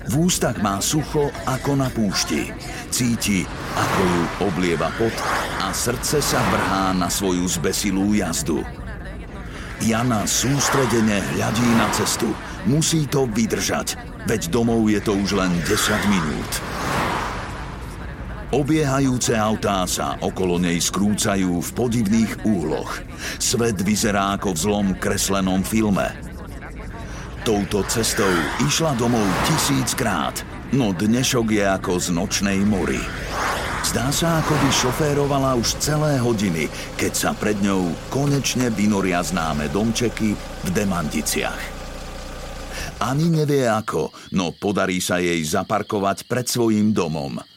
V 0.06 0.30
ústach 0.30 0.58
má 0.62 0.78
sucho 0.78 1.30
ako 1.46 1.72
na 1.74 1.90
púšti. 1.90 2.50
Cíti, 2.94 3.42
ako 3.74 4.02
ju 4.02 4.22
oblieva 4.46 4.90
pot 4.94 5.14
a 5.62 5.74
srdce 5.74 6.22
sa 6.22 6.38
vrhá 6.52 6.94
na 6.94 7.10
svoju 7.10 7.42
zbesilú 7.46 8.14
jazdu. 8.14 8.62
Jana 9.82 10.24
sústredene 10.24 11.20
hľadí 11.34 11.68
na 11.76 11.90
cestu. 11.92 12.32
Musí 12.64 13.04
to 13.06 13.28
vydržať, 13.28 13.98
veď 14.24 14.48
domov 14.48 14.88
je 14.88 14.98
to 15.02 15.12
už 15.12 15.36
len 15.36 15.52
10 15.68 15.74
minút. 16.10 16.50
Obiehajúce 18.56 19.36
autá 19.36 19.84
sa 19.84 20.16
okolo 20.16 20.56
nej 20.56 20.80
skrúcajú 20.80 21.60
v 21.60 21.70
podivných 21.76 22.48
úloch. 22.48 23.04
Svet 23.36 23.84
vyzerá 23.84 24.32
ako 24.40 24.56
v 24.56 24.58
zlom 24.64 24.86
kreslenom 24.96 25.60
filme. 25.60 26.08
Touto 27.44 27.84
cestou 27.84 28.32
išla 28.64 28.96
domov 28.96 29.28
tisíckrát, 29.44 30.40
no 30.72 30.96
dnešok 30.96 31.52
je 31.52 31.64
ako 31.68 31.92
z 32.00 32.06
nočnej 32.16 32.56
mory. 32.64 32.96
Zdá 33.84 34.08
sa, 34.08 34.40
ako 34.40 34.56
by 34.56 34.68
šoférovala 34.72 35.52
už 35.60 35.76
celé 35.76 36.16
hodiny, 36.16 36.72
keď 36.96 37.12
sa 37.12 37.30
pred 37.36 37.60
ňou 37.60 37.92
konečne 38.08 38.72
vynoria 38.72 39.20
známe 39.20 39.68
domčeky 39.68 40.32
v 40.64 40.68
Demanticiach. 40.72 41.60
Ani 43.04 43.28
nevie 43.28 43.68
ako, 43.68 44.32
no 44.32 44.56
podarí 44.56 45.04
sa 45.04 45.20
jej 45.20 45.44
zaparkovať 45.44 46.24
pred 46.24 46.48
svojím 46.48 46.96
domom– 46.96 47.36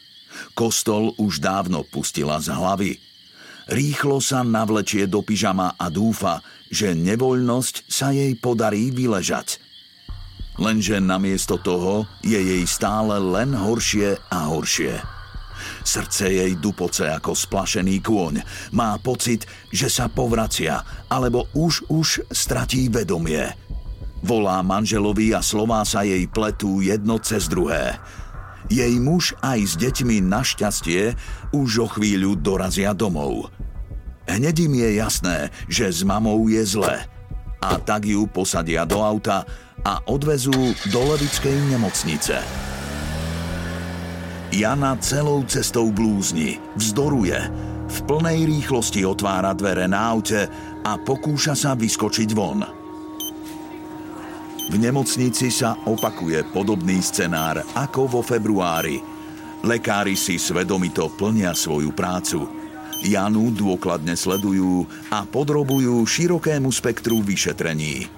Kostol 0.59 1.15
už 1.15 1.39
dávno 1.39 1.87
pustila 1.87 2.35
z 2.43 2.51
hlavy. 2.51 2.99
Rýchlo 3.71 4.19
sa 4.19 4.43
navlečie 4.43 5.07
do 5.07 5.23
pyžama 5.23 5.79
a 5.79 5.87
dúfa, 5.87 6.43
že 6.67 6.91
nevoľnosť 6.91 7.87
sa 7.87 8.11
jej 8.11 8.35
podarí 8.35 8.91
vyležať. 8.91 9.55
Lenže 10.59 10.99
namiesto 10.99 11.55
toho 11.63 12.03
je 12.19 12.35
jej 12.35 12.67
stále 12.67 13.23
len 13.23 13.55
horšie 13.55 14.19
a 14.27 14.51
horšie. 14.51 14.99
Srdce 15.87 16.27
jej 16.27 16.51
dupoce 16.59 17.07
ako 17.07 17.31
splašený 17.39 18.03
kôň. 18.03 18.43
Má 18.75 18.99
pocit, 18.99 19.47
že 19.71 19.87
sa 19.87 20.11
povracia, 20.11 20.83
alebo 21.07 21.47
už 21.55 21.87
už 21.87 22.27
stratí 22.35 22.91
vedomie. 22.91 23.47
Volá 24.19 24.59
manželovi 24.59 25.31
a 25.31 25.39
slová 25.39 25.87
sa 25.87 26.03
jej 26.03 26.27
pletú 26.27 26.83
jedno 26.83 27.15
cez 27.23 27.47
druhé. 27.47 27.95
Jej 28.69 29.01
muž 29.01 29.33
aj 29.41 29.59
s 29.65 29.73
deťmi 29.81 30.21
našťastie 30.29 31.17
už 31.57 31.69
o 31.83 31.87
chvíľu 31.89 32.37
dorazia 32.37 32.93
domov. 32.93 33.49
Hneď 34.29 34.69
im 34.69 34.73
je 34.77 34.89
jasné, 35.01 35.37
že 35.65 35.89
s 35.89 36.05
mamou 36.05 36.45
je 36.53 36.61
zle. 36.61 37.01
A 37.59 37.81
tak 37.81 38.05
ju 38.05 38.29
posadia 38.29 38.85
do 38.85 39.01
auta 39.01 39.41
a 39.81 40.05
odvezú 40.05 40.77
do 40.93 40.99
Levickej 41.01 41.57
nemocnice. 41.73 42.37
Jana 44.53 44.97
celou 45.01 45.41
cestou 45.49 45.89
blúzni, 45.89 46.61
vzdoruje, 46.77 47.37
v 47.89 47.97
plnej 48.05 48.45
rýchlosti 48.45 49.01
otvára 49.01 49.57
dvere 49.57 49.89
na 49.89 50.13
aute 50.13 50.45
a 50.85 50.93
pokúša 51.01 51.57
sa 51.57 51.73
vyskočiť 51.73 52.29
von. 52.37 52.78
V 54.69 54.77
nemocnici 54.77 55.49
sa 55.49 55.73
opakuje 55.89 56.45
podobný 56.53 57.01
scenár 57.01 57.65
ako 57.73 58.05
vo 58.05 58.21
februári. 58.21 59.01
Lekári 59.65 60.13
si 60.13 60.37
svedomito 60.37 61.09
plnia 61.09 61.57
svoju 61.57 61.89
prácu. 61.89 62.45
Janu 63.01 63.49
dôkladne 63.49 64.13
sledujú 64.13 64.85
a 65.09 65.25
podrobujú 65.25 66.05
širokému 66.05 66.69
spektru 66.69 67.25
vyšetrení. 67.25 68.13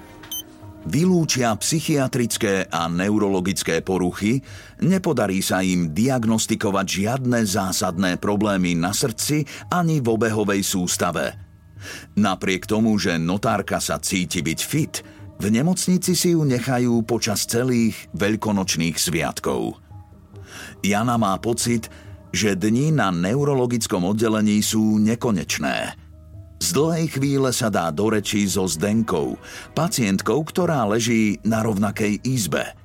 Vylúčia 0.84 1.56
psychiatrické 1.56 2.68
a 2.68 2.84
neurologické 2.84 3.80
poruchy, 3.80 4.44
nepodarí 4.84 5.40
sa 5.40 5.64
im 5.64 5.96
diagnostikovať 5.96 6.84
žiadne 6.84 7.48
zásadné 7.48 8.20
problémy 8.20 8.76
na 8.76 8.92
srdci 8.92 9.48
ani 9.72 10.04
v 10.04 10.20
obehovej 10.20 10.60
sústave. 10.60 11.32
Napriek 12.20 12.68
tomu, 12.68 13.00
že 13.00 13.16
notárka 13.16 13.80
sa 13.80 13.96
cíti 13.96 14.44
byť 14.44 14.60
fit– 14.60 14.94
v 15.42 15.50
nemocnici 15.50 16.14
si 16.14 16.38
ju 16.38 16.46
nechajú 16.46 17.02
počas 17.02 17.42
celých 17.50 18.06
veľkonočných 18.14 18.94
sviatkov. 18.94 19.74
Jana 20.86 21.18
má 21.18 21.34
pocit, 21.42 21.90
že 22.30 22.54
dni 22.54 22.94
na 22.94 23.10
neurologickom 23.10 24.06
oddelení 24.06 24.62
sú 24.62 25.02
nekonečné. 25.02 25.98
Z 26.62 26.68
dlhej 26.78 27.18
chvíle 27.18 27.50
sa 27.50 27.74
dá 27.74 27.90
do 27.90 28.14
reči 28.14 28.46
so 28.46 28.70
Zdenkou, 28.70 29.34
pacientkou, 29.74 30.46
ktorá 30.46 30.86
leží 30.86 31.42
na 31.42 31.66
rovnakej 31.66 32.22
izbe. 32.22 32.78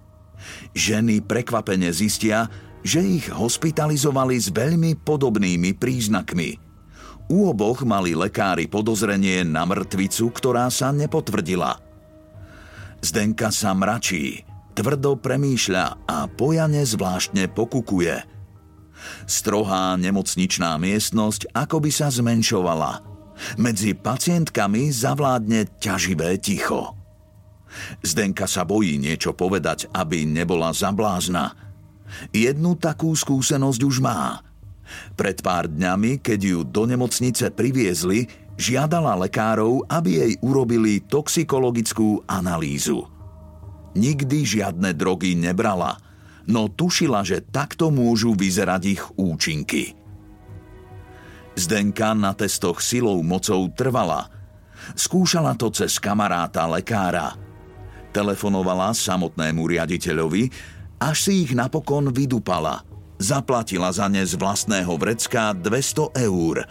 Ženy 0.74 1.30
prekvapene 1.30 1.94
zistia, 1.94 2.50
že 2.82 3.06
ich 3.06 3.30
hospitalizovali 3.30 4.34
s 4.34 4.50
veľmi 4.50 4.98
podobnými 5.06 5.78
príznakmi. 5.78 6.58
U 7.30 7.54
oboch 7.54 7.86
mali 7.86 8.18
lekári 8.18 8.66
podozrenie 8.66 9.46
na 9.46 9.62
mŕtvicu, 9.70 10.34
ktorá 10.34 10.74
sa 10.74 10.90
nepotvrdila– 10.90 11.86
Zdenka 13.02 13.54
sa 13.54 13.78
mračí, 13.78 14.42
tvrdo 14.74 15.18
premýšľa 15.22 16.10
a 16.10 16.26
pojane 16.26 16.82
zvláštne 16.82 17.50
pokukuje. 17.54 18.26
Strohá 19.30 19.94
nemocničná 19.96 20.76
miestnosť 20.82 21.54
ako 21.54 21.78
by 21.86 21.92
sa 21.94 22.10
zmenšovala. 22.10 23.06
Medzi 23.62 23.94
pacientkami 23.94 24.90
zavládne 24.90 25.78
ťaživé 25.78 26.42
ticho. 26.42 26.98
Zdenka 28.02 28.50
sa 28.50 28.66
bojí 28.66 28.98
niečo 28.98 29.38
povedať, 29.38 29.86
aby 29.94 30.26
nebola 30.26 30.74
zablázna. 30.74 31.54
Jednu 32.34 32.80
takú 32.80 33.14
skúsenosť 33.14 33.82
už 33.84 33.98
má. 34.02 34.42
Pred 35.20 35.44
pár 35.44 35.68
dňami, 35.68 36.24
keď 36.24 36.40
ju 36.40 36.60
do 36.64 36.88
nemocnice 36.88 37.52
priviezli, 37.52 38.47
žiadala 38.58 39.16
lekárov, 39.24 39.86
aby 39.88 40.10
jej 40.26 40.34
urobili 40.42 41.00
toxikologickú 41.06 42.26
analýzu. 42.26 43.06
Nikdy 43.94 44.44
žiadne 44.44 44.94
drogy 44.98 45.38
nebrala, 45.38 45.98
no 46.50 46.70
tušila, 46.70 47.22
že 47.22 47.46
takto 47.46 47.94
môžu 47.94 48.34
vyzerať 48.34 48.82
ich 48.86 49.04
účinky. 49.18 49.98
Zdenka 51.58 52.14
na 52.14 52.38
testoch 52.38 52.86
silou 52.86 53.26
mocou 53.26 53.66
trvala. 53.74 54.30
Skúšala 54.94 55.58
to 55.58 55.74
cez 55.74 55.98
kamaráta 55.98 56.70
lekára. 56.70 57.34
Telefonovala 58.14 58.94
samotnému 58.94 59.66
riaditeľovi, 59.66 60.54
až 61.02 61.18
si 61.30 61.46
ich 61.46 61.58
napokon 61.58 62.14
vydupala. 62.14 62.86
Zaplatila 63.18 63.90
za 63.90 64.06
ne 64.06 64.22
z 64.22 64.38
vlastného 64.38 64.94
vrecka 65.02 65.58
200 65.58 66.14
eur. 66.30 66.62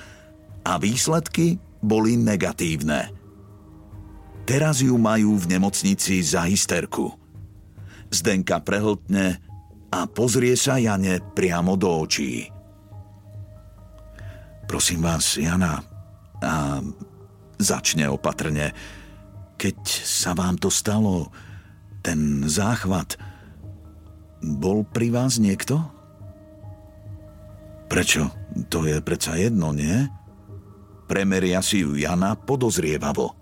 A 0.62 0.72
výsledky 0.78 1.58
boli 1.82 2.16
negatívne. 2.16 3.12
Teraz 4.46 4.78
ju 4.78 4.94
majú 4.94 5.34
v 5.34 5.58
nemocnici 5.58 6.22
za 6.22 6.46
hysterku. 6.46 7.10
Zdenka 8.14 8.62
prehltne 8.62 9.42
a 9.90 10.06
pozrie 10.06 10.54
sa 10.54 10.78
Jane 10.78 11.18
priamo 11.34 11.74
do 11.74 11.90
očí. 12.06 12.46
Prosím 14.66 15.06
vás, 15.06 15.38
Jana, 15.38 15.78
a 16.42 16.82
začne 17.58 18.10
opatrne. 18.10 18.74
Keď 19.56 19.78
sa 19.86 20.34
vám 20.34 20.58
to 20.58 20.68
stalo, 20.68 21.30
ten 22.02 22.44
záchvat, 22.46 23.16
bol 24.42 24.82
pri 24.84 25.14
vás 25.14 25.38
niekto? 25.38 25.80
Prečo? 27.86 28.30
To 28.68 28.84
je 28.84 28.98
predsa 29.00 29.38
jedno, 29.38 29.70
nie? 29.70 30.10
Premeria 31.06 31.62
si 31.62 31.86
ju 31.86 31.94
Jana 31.94 32.34
podozrievavo. 32.34 33.34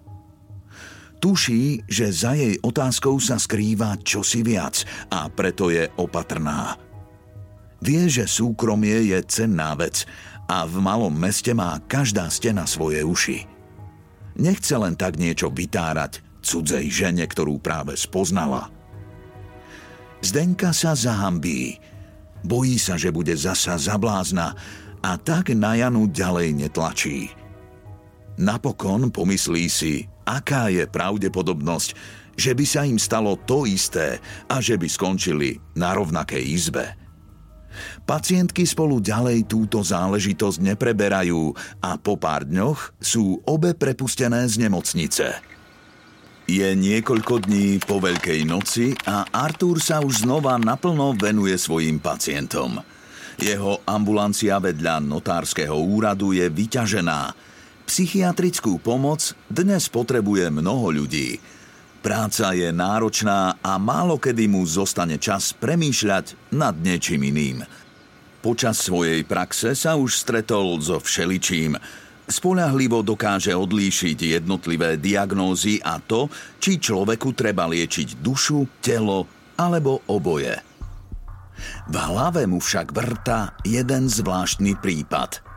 Tuší, 1.16 1.88
že 1.88 2.12
za 2.12 2.37
jej 2.37 2.61
otázkou 2.61 3.16
sa 3.16 3.40
skrýva 3.40 3.96
čosi 4.05 4.44
viac 4.44 4.85
a 5.09 5.33
preto 5.33 5.72
je 5.72 5.88
opatrná. 5.96 6.77
Vie, 7.81 8.09
že 8.12 8.29
súkromie 8.29 9.09
je 9.09 9.18
cenná 9.24 9.72
vec 9.72 10.05
a 10.44 10.68
v 10.68 10.85
malom 10.85 11.12
meste 11.12 11.57
má 11.57 11.81
každá 11.88 12.29
stena 12.29 12.68
svoje 12.68 13.00
uši. 13.00 13.48
Nechce 14.37 14.77
len 14.77 15.00
tak 15.00 15.16
niečo 15.16 15.48
vytárať 15.48 16.20
cudzej 16.44 16.92
žene, 16.92 17.24
ktorú 17.24 17.57
práve 17.57 17.96
spoznala. 17.96 18.68
Zdenka 20.20 20.77
sa 20.77 20.92
zahambí. 20.92 21.81
Bojí 22.44 22.77
sa, 22.77 23.00
že 23.00 23.09
bude 23.09 23.33
zasa 23.33 23.81
zablázna 23.81 24.53
a 25.00 25.16
tak 25.16 25.57
na 25.57 25.77
Janu 25.77 26.09
ďalej 26.09 26.53
netlačí. 26.53 27.33
Napokon 28.35 29.14
pomyslí 29.14 29.64
si, 29.70 30.11
aká 30.27 30.66
je 30.66 30.90
pravdepodobnosť, 30.90 31.94
že 32.35 32.51
by 32.51 32.64
sa 32.66 32.83
im 32.83 32.99
stalo 32.99 33.38
to 33.38 33.62
isté 33.62 34.18
a 34.51 34.59
že 34.59 34.75
by 34.75 34.90
skončili 34.90 35.62
na 35.79 35.94
rovnakej 35.94 36.42
izbe. 36.42 36.99
Pacientky 38.07 38.66
spolu 38.66 38.99
ďalej 38.99 39.47
túto 39.47 39.83
záležitosť 39.83 40.62
nepreberajú 40.62 41.55
a 41.83 41.94
po 41.99 42.14
pár 42.18 42.47
dňoch 42.47 42.99
sú 42.99 43.38
obe 43.47 43.75
prepustené 43.75 44.47
z 44.51 44.66
nemocnice. 44.66 45.27
Je 46.44 46.68
niekoľko 46.75 47.49
dní 47.49 47.81
po 47.83 48.03
Veľkej 48.03 48.44
noci 48.47 48.94
a 49.09 49.27
Artúr 49.31 49.81
sa 49.81 50.03
už 50.03 50.27
znova 50.27 50.59
naplno 50.61 51.16
venuje 51.16 51.57
svojim 51.57 52.03
pacientom. 52.03 52.83
Jeho 53.40 53.83
ambulancia 53.88 54.59
vedľa 54.62 55.03
notárskeho 55.03 55.75
úradu 55.75 56.35
je 56.35 56.51
vyťažená– 56.51 57.20
Psychiatrickú 57.94 58.83
pomoc 58.83 59.38
dnes 59.46 59.87
potrebuje 59.87 60.50
mnoho 60.50 60.90
ľudí. 60.90 61.38
Práca 62.02 62.50
je 62.50 62.74
náročná 62.74 63.62
a 63.62 63.78
málo 63.78 64.18
kedy 64.18 64.50
mu 64.50 64.66
zostane 64.66 65.14
čas 65.14 65.54
premýšľať 65.54 66.50
nad 66.59 66.74
niečím 66.74 67.22
iným. 67.22 67.62
Počas 68.42 68.83
svojej 68.83 69.22
praxe 69.22 69.78
sa 69.78 69.94
už 69.94 70.11
stretol 70.11 70.83
so 70.83 70.98
všeličím. 70.98 71.78
Spolahlivo 72.26 73.07
dokáže 73.07 73.54
odlíšiť 73.54 74.42
jednotlivé 74.42 74.98
diagnózy 74.98 75.78
a 75.78 76.02
to, 76.02 76.26
či 76.59 76.83
človeku 76.83 77.30
treba 77.30 77.70
liečiť 77.70 78.18
dušu, 78.18 78.83
telo 78.83 79.30
alebo 79.54 80.02
oboje. 80.11 80.59
V 81.87 81.94
hlave 81.94 82.42
mu 82.50 82.59
však 82.59 82.90
vrta 82.90 83.54
jeden 83.62 84.11
zvláštny 84.11 84.83
prípad. 84.83 85.53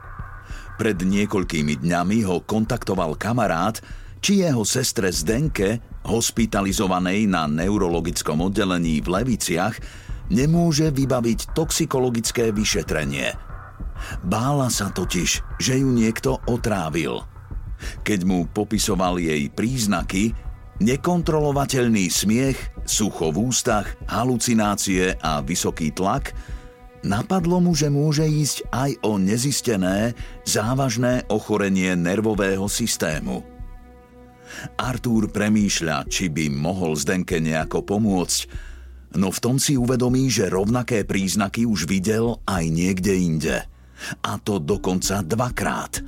Pred 0.78 1.02
niekoľkými 1.02 1.82
dňami 1.82 2.22
ho 2.30 2.46
kontaktoval 2.46 3.18
kamarát, 3.18 3.82
či 4.22 4.46
jeho 4.46 4.62
sestre 4.62 5.10
Zdenke, 5.10 5.82
hospitalizovanej 6.06 7.26
na 7.26 7.50
neurologickom 7.50 8.46
oddelení 8.46 9.02
v 9.02 9.22
Leviciach, 9.22 9.74
nemôže 10.30 10.94
vybaviť 10.94 11.58
toxikologické 11.58 12.54
vyšetrenie. 12.54 13.34
Bála 14.22 14.70
sa 14.70 14.94
totiž, 14.94 15.58
že 15.58 15.74
ju 15.82 15.90
niekto 15.90 16.38
otrávil. 16.46 17.26
Keď 18.06 18.20
mu 18.26 18.46
popisoval 18.46 19.18
jej 19.18 19.50
príznaky, 19.50 20.38
nekontrolovateľný 20.78 22.06
smiech, 22.10 22.58
sucho 22.86 23.34
v 23.34 23.50
ústach, 23.50 23.98
halucinácie 24.06 25.18
a 25.18 25.42
vysoký 25.42 25.90
tlak, 25.90 26.38
napadlo 27.06 27.62
mu, 27.62 27.74
že 27.78 27.92
môže 27.92 28.26
ísť 28.26 28.70
aj 28.74 28.92
o 29.06 29.18
nezistené, 29.22 30.18
závažné 30.48 31.28
ochorenie 31.30 31.94
nervového 31.94 32.66
systému. 32.66 33.46
Artúr 34.80 35.28
premýšľa, 35.28 36.08
či 36.08 36.32
by 36.32 36.48
mohol 36.48 36.96
Zdenke 36.96 37.38
nejako 37.44 37.84
pomôcť, 37.84 38.40
no 39.20 39.28
v 39.30 39.40
tom 39.44 39.60
si 39.60 39.76
uvedomí, 39.76 40.32
že 40.32 40.48
rovnaké 40.48 41.04
príznaky 41.04 41.68
už 41.68 41.86
videl 41.86 42.40
aj 42.48 42.64
niekde 42.72 43.14
inde. 43.14 43.58
A 44.24 44.38
to 44.40 44.62
dokonca 44.62 45.26
dvakrát. 45.26 46.00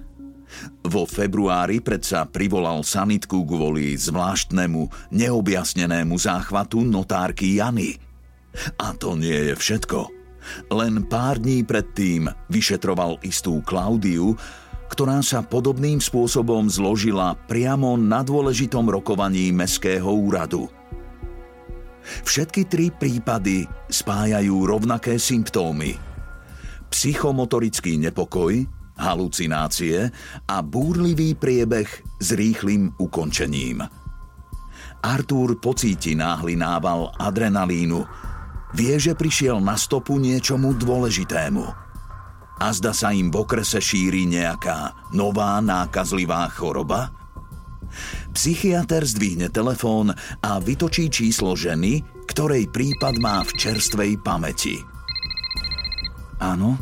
Vo 0.86 1.06
februári 1.06 1.78
predsa 1.82 2.26
privolal 2.26 2.82
sanitku 2.82 3.46
kvôli 3.46 3.94
zvláštnemu, 3.94 5.14
neobjasnenému 5.14 6.16
záchvatu 6.18 6.82
notárky 6.82 7.62
Jany. 7.62 7.98
A 8.82 8.98
to 8.98 9.14
nie 9.14 9.54
je 9.54 9.54
všetko. 9.54 10.19
Len 10.72 11.06
pár 11.08 11.40
dní 11.40 11.62
predtým 11.66 12.32
vyšetroval 12.48 13.20
istú 13.26 13.60
Klaudiu, 13.66 14.34
ktorá 14.90 15.22
sa 15.22 15.46
podobným 15.46 16.02
spôsobom 16.02 16.66
zložila 16.68 17.38
priamo 17.46 17.94
na 18.00 18.26
dôležitom 18.26 18.90
rokovaní 18.90 19.54
Mestského 19.54 20.10
úradu– 20.10 20.68
Všetky 22.26 22.62
tri 22.66 22.90
prípady 22.90 23.70
spájajú 23.90 24.66
rovnaké 24.66 25.22
symptómy. 25.22 25.98
Psychomotorický 26.90 28.02
nepokoj, 28.02 28.66
halucinácie 28.98 30.10
a 30.50 30.58
búrlivý 30.66 31.38
priebeh 31.38 31.88
s 32.18 32.28
rýchlým 32.34 32.98
ukončením. 32.98 33.86
Artúr 35.00 35.56
pocíti 35.62 36.18
náhly 36.18 36.60
nával 36.60 37.14
adrenalínu. 37.16 38.04
Vie, 38.76 38.96
že 39.02 39.18
prišiel 39.18 39.58
na 39.58 39.74
stopu 39.78 40.22
niečomu 40.22 40.78
dôležitému. 40.78 41.66
A 42.60 42.68
zda 42.76 42.92
sa 42.92 43.16
im 43.16 43.32
v 43.32 43.40
okrese 43.42 43.80
šíri 43.80 44.28
nejaká 44.28 45.10
nová 45.16 45.58
nákazlivá 45.64 46.50
choroba– 46.52 47.10
Psychiatr 48.34 49.04
zdvihne 49.06 49.50
telefón 49.50 50.14
a 50.40 50.52
vytočí 50.62 51.10
číslo 51.10 51.58
ženy, 51.58 52.06
ktorej 52.30 52.70
prípad 52.70 53.18
má 53.18 53.42
v 53.42 53.52
čerstvej 53.58 54.22
pamäti. 54.22 54.78
Áno? 56.40 56.78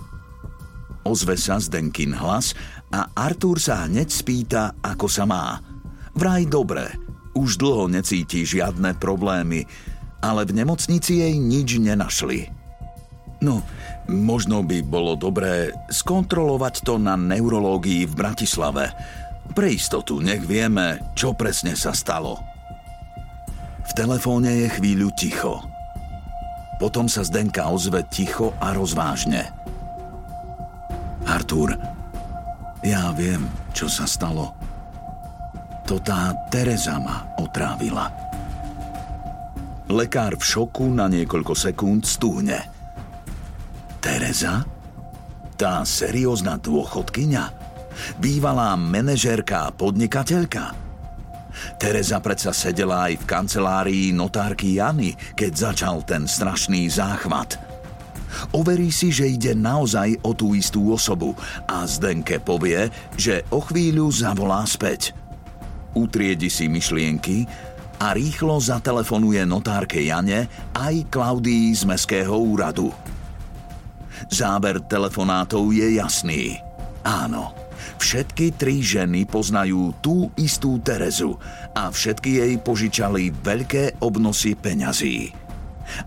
Ozve 1.07 1.39
sa 1.39 1.57
Zdenkin 1.57 2.11
hlas 2.11 2.51
a 2.91 3.07
Artúr 3.15 3.63
sa 3.63 3.87
hneď 3.87 4.11
spýta, 4.11 4.75
ako 4.83 5.07
sa 5.07 5.23
má. 5.23 5.63
Vraj 6.11 6.43
dobre, 6.51 6.91
už 7.31 7.55
dlho 7.63 7.87
necíti 7.87 8.43
žiadne 8.43 8.99
problémy, 8.99 9.63
ale 10.21 10.45
v 10.45 10.63
nemocnici 10.63 11.21
jej 11.21 11.35
nič 11.37 11.77
nenašli. 11.77 12.49
No, 13.37 13.61
možno 14.09 14.65
by 14.65 14.81
bolo 14.81 15.13
dobré 15.13 15.69
skontrolovať 15.93 16.81
to 16.81 16.97
na 16.97 17.13
neurológii 17.13 18.09
v 18.09 18.13
Bratislave, 18.17 18.89
pre 19.53 19.71
istotu, 19.71 20.19
nech 20.19 20.43
vieme, 20.43 20.99
čo 21.15 21.31
presne 21.31 21.77
sa 21.77 21.95
stalo. 21.95 22.35
V 23.87 23.91
telefóne 23.95 24.67
je 24.67 24.67
chvíľu 24.67 25.07
ticho. 25.15 25.63
Potom 26.77 27.07
sa 27.07 27.23
Zdenka 27.23 27.71
ozve 27.71 28.03
ticho 28.11 28.51
a 28.59 28.75
rozvážne. 28.75 29.47
Artur, 31.23 31.73
ja 32.83 33.11
viem, 33.15 33.47
čo 33.71 33.87
sa 33.87 34.03
stalo. 34.03 34.53
To 35.87 35.97
tá 36.03 36.35
Tereza 36.51 36.99
ma 36.99 37.31
otrávila. 37.39 38.26
Lekár 39.87 40.35
v 40.35 40.43
šoku 40.43 40.91
na 40.91 41.07
niekoľko 41.07 41.53
sekúnd 41.55 42.03
stúhne. 42.03 42.59
Tereza? 44.03 44.67
Tá 45.57 45.81
seriózna 45.87 46.59
dôchodkyňa? 46.59 47.67
bývalá 48.17 48.77
manažérka 48.77 49.69
a 49.69 49.73
podnikateľka. 49.73 50.75
Tereza 51.81 52.21
predsa 52.21 52.53
sedela 52.53 53.09
aj 53.09 53.17
v 53.17 53.25
kancelárii 53.25 54.05
notárky 54.13 54.77
Jany, 54.77 55.17
keď 55.33 55.73
začal 55.73 56.05
ten 56.05 56.29
strašný 56.29 56.85
záchvat. 56.85 57.57
Overí 58.53 58.93
si, 58.93 59.09
že 59.09 59.25
ide 59.25 59.57
naozaj 59.57 60.21
o 60.21 60.37
tú 60.37 60.53
istú 60.53 60.93
osobu 60.93 61.33
a 61.65 61.81
Zdenke 61.89 62.37
povie, 62.37 62.93
že 63.17 63.41
o 63.49 63.63
chvíľu 63.63 64.13
zavolá 64.13 64.61
späť. 64.69 65.17
Utriedi 65.97 66.51
si 66.51 66.69
myšlienky 66.69 67.49
a 67.97 68.13
rýchlo 68.13 68.61
zatelefonuje 68.61 69.41
notárke 69.45 70.01
Jane 70.05 70.45
aj 70.77 71.09
Klaudii 71.09 71.73
z 71.73 71.83
Mestského 71.89 72.37
úradu. 72.37 72.93
Záber 74.29 74.81
telefonátov 74.85 75.69
je 75.73 75.97
jasný. 75.97 76.61
Áno, 77.05 77.53
Všetky 77.97 78.57
tri 78.57 78.83
ženy 78.83 79.25
poznajú 79.25 79.95
tú 80.05 80.29
istú 80.37 80.77
Terezu 80.81 81.37
a 81.73 81.89
všetky 81.89 82.43
jej 82.43 82.53
požičali 82.61 83.33
veľké 83.33 84.03
obnosy 84.05 84.53
peňazí. 84.53 85.33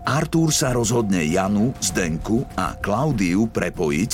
Artúr 0.05 0.53
sa 0.53 0.71
rozhodne 0.71 1.25
Janu, 1.25 1.73
Zdenku 1.81 2.45
a 2.53 2.77
Klaudiu 2.77 3.49
prepojiť 3.49 4.11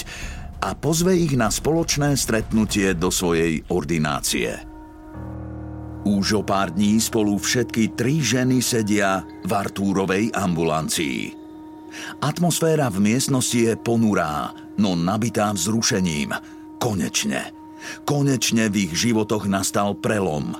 a 0.64 0.74
pozve 0.74 1.14
ich 1.14 1.36
na 1.36 1.52
spoločné 1.52 2.16
stretnutie 2.16 2.96
do 2.96 3.12
svojej 3.12 3.62
ordinácie. 3.70 4.77
Už 6.08 6.40
o 6.40 6.44
pár 6.44 6.72
dní 6.72 7.04
spolu 7.04 7.36
všetky 7.36 7.92
tri 8.00 8.24
ženy 8.24 8.64
sedia 8.64 9.28
v 9.44 9.52
Artúrovej 9.52 10.32
ambulancii. 10.32 11.36
Atmosféra 12.24 12.88
v 12.88 13.12
miestnosti 13.12 13.60
je 13.60 13.76
ponurá, 13.76 14.56
no 14.80 14.96
nabitá 14.96 15.52
vzrušením. 15.52 16.32
Konečne. 16.80 17.52
Konečne 18.08 18.72
v 18.72 18.88
ich 18.88 18.96
životoch 18.96 19.52
nastal 19.52 20.00
prelom. 20.00 20.56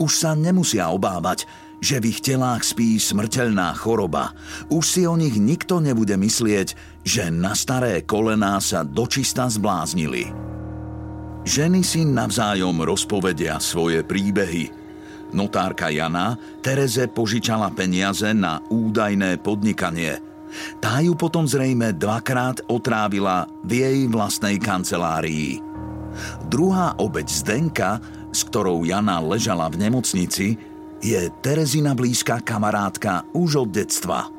Už 0.00 0.16
sa 0.16 0.32
nemusia 0.32 0.88
obávať, 0.88 1.44
že 1.76 2.00
v 2.00 2.16
ich 2.16 2.24
telách 2.24 2.64
spí 2.64 2.96
smrteľná 2.96 3.76
choroba. 3.76 4.32
Už 4.72 4.80
si 4.80 5.02
o 5.04 5.12
nich 5.12 5.36
nikto 5.36 5.76
nebude 5.76 6.16
myslieť, 6.16 6.72
že 7.04 7.28
na 7.28 7.52
staré 7.52 8.00
kolená 8.00 8.64
sa 8.64 8.80
dočista 8.80 9.44
zbláznili. 9.44 10.32
Ženy 11.44 11.84
si 11.84 12.08
navzájom 12.08 12.80
rozpovedia 12.80 13.60
svoje 13.60 14.00
príbehy. 14.00 14.85
Notárka 15.34 15.90
Jana 15.90 16.38
Tereze 16.62 17.10
požičala 17.10 17.72
peniaze 17.74 18.30
na 18.30 18.62
údajné 18.70 19.42
podnikanie. 19.42 20.22
Tá 20.78 21.02
ju 21.02 21.18
potom 21.18 21.44
zrejme 21.44 21.94
dvakrát 21.98 22.62
otrávila 22.70 23.50
v 23.66 23.82
jej 23.82 23.98
vlastnej 24.06 24.56
kancelárii. 24.62 25.58
Druhá 26.48 26.96
obeď 26.96 27.26
Zdenka, 27.28 28.00
s 28.32 28.46
ktorou 28.46 28.86
Jana 28.86 29.20
ležala 29.20 29.68
v 29.68 29.88
nemocnici, 29.88 30.56
je 31.02 31.20
Terezina 31.44 31.92
blízka 31.92 32.40
kamarátka 32.40 33.28
už 33.36 33.68
od 33.68 33.70
detstva. 33.74 34.32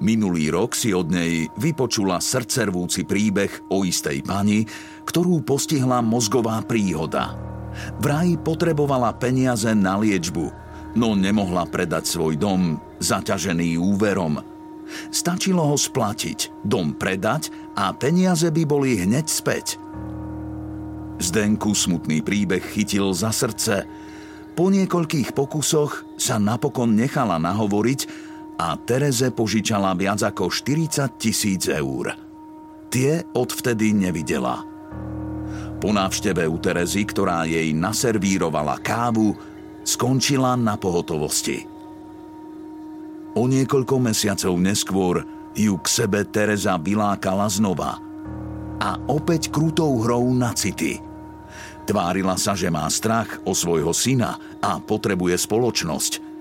Minulý 0.00 0.52
rok 0.52 0.76
si 0.76 0.92
od 0.92 1.08
nej 1.08 1.48
vypočula 1.56 2.20
srdcervúci 2.20 3.04
príbeh 3.04 3.68
o 3.72 3.84
istej 3.84 4.24
pani, 4.24 4.64
ktorú 5.04 5.44
postihla 5.44 6.00
mozgová 6.04 6.60
príhoda. 6.64 7.53
Vraj 8.00 8.38
potrebovala 8.40 9.14
peniaze 9.16 9.70
na 9.72 9.98
liečbu, 9.98 10.44
no 10.98 11.18
nemohla 11.18 11.66
predať 11.68 12.08
svoj 12.08 12.38
dom 12.38 12.78
zaťažený 13.02 13.78
úverom. 13.80 14.40
Stačilo 15.10 15.64
ho 15.64 15.76
splatiť, 15.80 16.64
dom 16.64 16.92
predať 16.94 17.48
a 17.74 17.90
peniaze 17.96 18.46
by 18.52 18.62
boli 18.68 19.00
hneď 19.00 19.26
späť– 19.26 19.66
Zdenku 21.24 21.72
smutný 21.78 22.20
príbeh 22.20 22.62
chytil 22.74 23.14
za 23.14 23.30
srdce. 23.30 23.86
Po 24.54 24.70
niekoľkých 24.70 25.34
pokusoch 25.34 26.06
sa 26.18 26.38
napokon 26.42 26.94
nechala 26.94 27.38
nahovoriť 27.38 28.00
a 28.58 28.78
Tereze 28.78 29.32
požičala 29.34 29.94
viac 29.98 30.22
ako 30.22 30.50
40 30.50 31.16
tisíc 31.18 31.66
eur. 31.66 32.14
Tie 32.90 33.24
odvtedy 33.34 33.90
nevidela. 33.94 34.73
Po 35.78 35.90
návšteve 35.92 36.48
u 36.48 36.56
Terezy, 36.58 37.06
ktorá 37.06 37.44
jej 37.44 37.70
naservírovala 37.74 38.80
kávu, 38.80 39.36
skončila 39.84 40.56
na 40.58 40.74
pohotovosti. 40.80 41.66
O 43.34 43.50
niekoľko 43.50 43.98
mesiacov 43.98 44.54
neskôr 44.58 45.14
ju 45.54 45.74
k 45.78 45.86
sebe 45.86 46.22
Tereza 46.26 46.78
vylákala 46.78 47.50
znova. 47.50 47.98
A 48.78 48.98
opäť 49.06 49.50
krútou 49.50 49.98
hrou 50.02 50.34
na 50.34 50.54
city. 50.54 50.98
Tvárila 51.84 52.38
sa, 52.40 52.56
že 52.56 52.72
má 52.72 52.88
strach 52.88 53.38
o 53.44 53.52
svojho 53.52 53.92
syna 53.92 54.40
a 54.62 54.80
potrebuje 54.80 55.36
spoločnosť– 55.36 56.12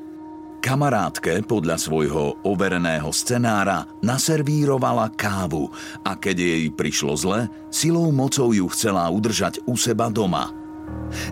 Kamarátke 0.63 1.43
podľa 1.43 1.75
svojho 1.75 2.39
overeného 2.47 3.11
scenára 3.11 3.83
naservírovala 3.99 5.11
kávu 5.11 5.67
a 6.07 6.15
keď 6.15 6.39
jej 6.39 6.63
prišlo 6.71 7.19
zle, 7.19 7.51
silou 7.67 8.07
mocou 8.15 8.55
ju 8.55 8.63
chcela 8.71 9.03
udržať 9.11 9.59
u 9.67 9.75
seba 9.75 10.07
doma. 10.07 10.55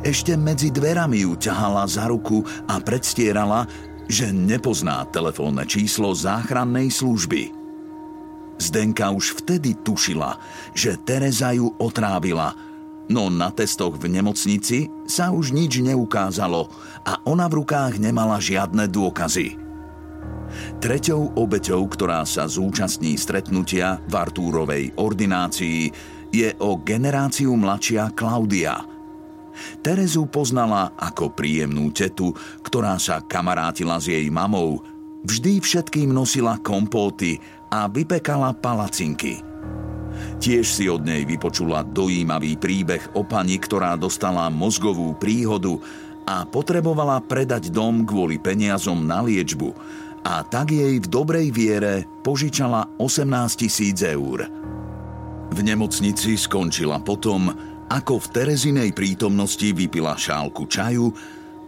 Ešte 0.04 0.36
medzi 0.36 0.68
dverami 0.68 1.24
ju 1.24 1.40
ťahala 1.40 1.88
za 1.88 2.12
ruku 2.12 2.44
a 2.68 2.84
predstierala, 2.84 3.72
že 4.12 4.36
nepozná 4.36 5.08
telefónne 5.16 5.64
číslo 5.64 6.12
záchrannej 6.12 6.92
služby. 6.92 7.56
Zdenka 8.60 9.16
už 9.16 9.40
vtedy 9.40 9.80
tušila, 9.80 10.36
že 10.76 11.00
Tereza 11.08 11.56
ju 11.56 11.72
otrávila– 11.80 12.52
no 13.12 13.28
na 13.28 13.52
testoch 13.52 14.00
v 14.00 14.08
nemocnici 14.08 14.88
sa 15.04 15.36
už 15.36 15.52
nič 15.52 15.84
neukázalo 15.84 16.72
a 17.04 17.20
ona 17.28 17.52
v 17.52 17.62
rukách 17.62 18.00
nemala 18.00 18.40
žiadne 18.40 18.88
dôkazy. 18.88 19.60
Treťou 20.80 21.36
obeťou, 21.36 21.84
ktorá 21.92 22.24
sa 22.24 22.48
zúčastní 22.48 23.20
stretnutia 23.20 24.00
v 24.08 24.14
Artúrovej 24.16 24.96
ordinácii, 24.96 25.92
je 26.32 26.50
o 26.64 26.80
generáciu 26.80 27.52
mladšia 27.60 28.16
Klaudia. 28.16 28.80
Terezu 29.84 30.32
poznala 30.32 30.96
ako 30.96 31.36
príjemnú 31.36 31.92
tetu, 31.92 32.32
ktorá 32.64 32.96
sa 32.96 33.20
kamarátila 33.20 34.00
s 34.00 34.08
jej 34.08 34.32
mamou, 34.32 34.80
vždy 35.28 35.60
všetkým 35.60 36.10
nosila 36.12 36.56
kompóty 36.64 37.40
a 37.68 37.92
vypekala 37.92 38.56
palacinky– 38.56 39.44
Tiež 40.42 40.66
si 40.66 40.90
od 40.90 41.06
nej 41.06 41.22
vypočula 41.22 41.86
dojímavý 41.86 42.58
príbeh 42.58 43.14
o 43.14 43.22
pani, 43.22 43.62
ktorá 43.62 43.94
dostala 43.94 44.50
mozgovú 44.50 45.14
príhodu 45.14 45.78
a 46.26 46.50
potrebovala 46.50 47.22
predať 47.22 47.70
dom 47.70 48.02
kvôli 48.10 48.42
peniazom 48.42 49.06
na 49.06 49.22
liečbu 49.22 49.70
a 50.26 50.42
tak 50.42 50.74
jej 50.74 50.98
v 50.98 51.06
dobrej 51.06 51.54
viere 51.54 52.10
požičala 52.26 52.90
18 52.98 53.62
tisíc 53.62 54.02
eur. 54.02 54.50
V 55.54 55.60
nemocnici 55.62 56.34
skončila 56.34 56.98
potom, 57.06 57.54
ako 57.94 58.18
v 58.18 58.28
Terezinej 58.34 58.98
prítomnosti 58.98 59.70
vypila 59.78 60.18
šálku 60.18 60.66
čaju 60.66 61.14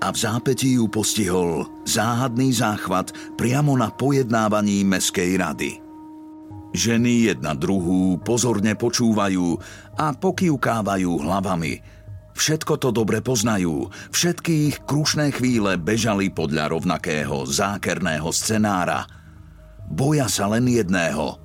a 0.02 0.10
v 0.10 0.18
zápätí 0.18 0.82
ju 0.82 0.90
postihol 0.90 1.70
záhadný 1.86 2.50
záchvat 2.58 3.14
priamo 3.38 3.78
na 3.78 3.94
pojednávaní 3.94 4.82
Meskej 4.82 5.38
rady. 5.38 5.83
Ženy 6.74 7.30
jedna 7.30 7.54
druhú 7.54 8.18
pozorne 8.18 8.74
počúvajú 8.74 9.62
a 9.94 10.10
pokývkávajú 10.18 11.12
hlavami. 11.22 11.74
Všetko 12.34 12.82
to 12.82 12.90
dobre 12.90 13.22
poznajú, 13.22 13.94
všetky 14.10 14.54
ich 14.74 14.78
krušné 14.82 15.38
chvíle 15.38 15.78
bežali 15.78 16.34
podľa 16.34 16.74
rovnakého 16.74 17.46
zákerného 17.46 18.26
scenára. 18.34 19.06
Boja 19.86 20.26
sa 20.26 20.50
len 20.50 20.66
jedného. 20.66 21.38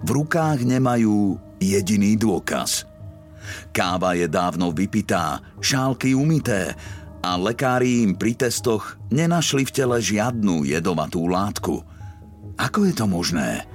V 0.00 0.08
rukách 0.08 0.64
nemajú 0.64 1.36
jediný 1.60 2.16
dôkaz. 2.16 2.88
Káva 3.76 4.16
je 4.16 4.32
dávno 4.32 4.72
vypitá, 4.72 5.44
šálky 5.60 6.16
umité 6.16 6.72
a 7.20 7.36
lekári 7.36 8.08
im 8.08 8.16
pri 8.16 8.32
testoch 8.32 8.96
nenašli 9.12 9.68
v 9.68 9.74
tele 9.76 10.00
žiadnu 10.00 10.64
jedovatú 10.64 11.28
látku. 11.28 11.84
Ako 12.56 12.88
je 12.88 12.94
to 12.96 13.04
možné? 13.04 13.68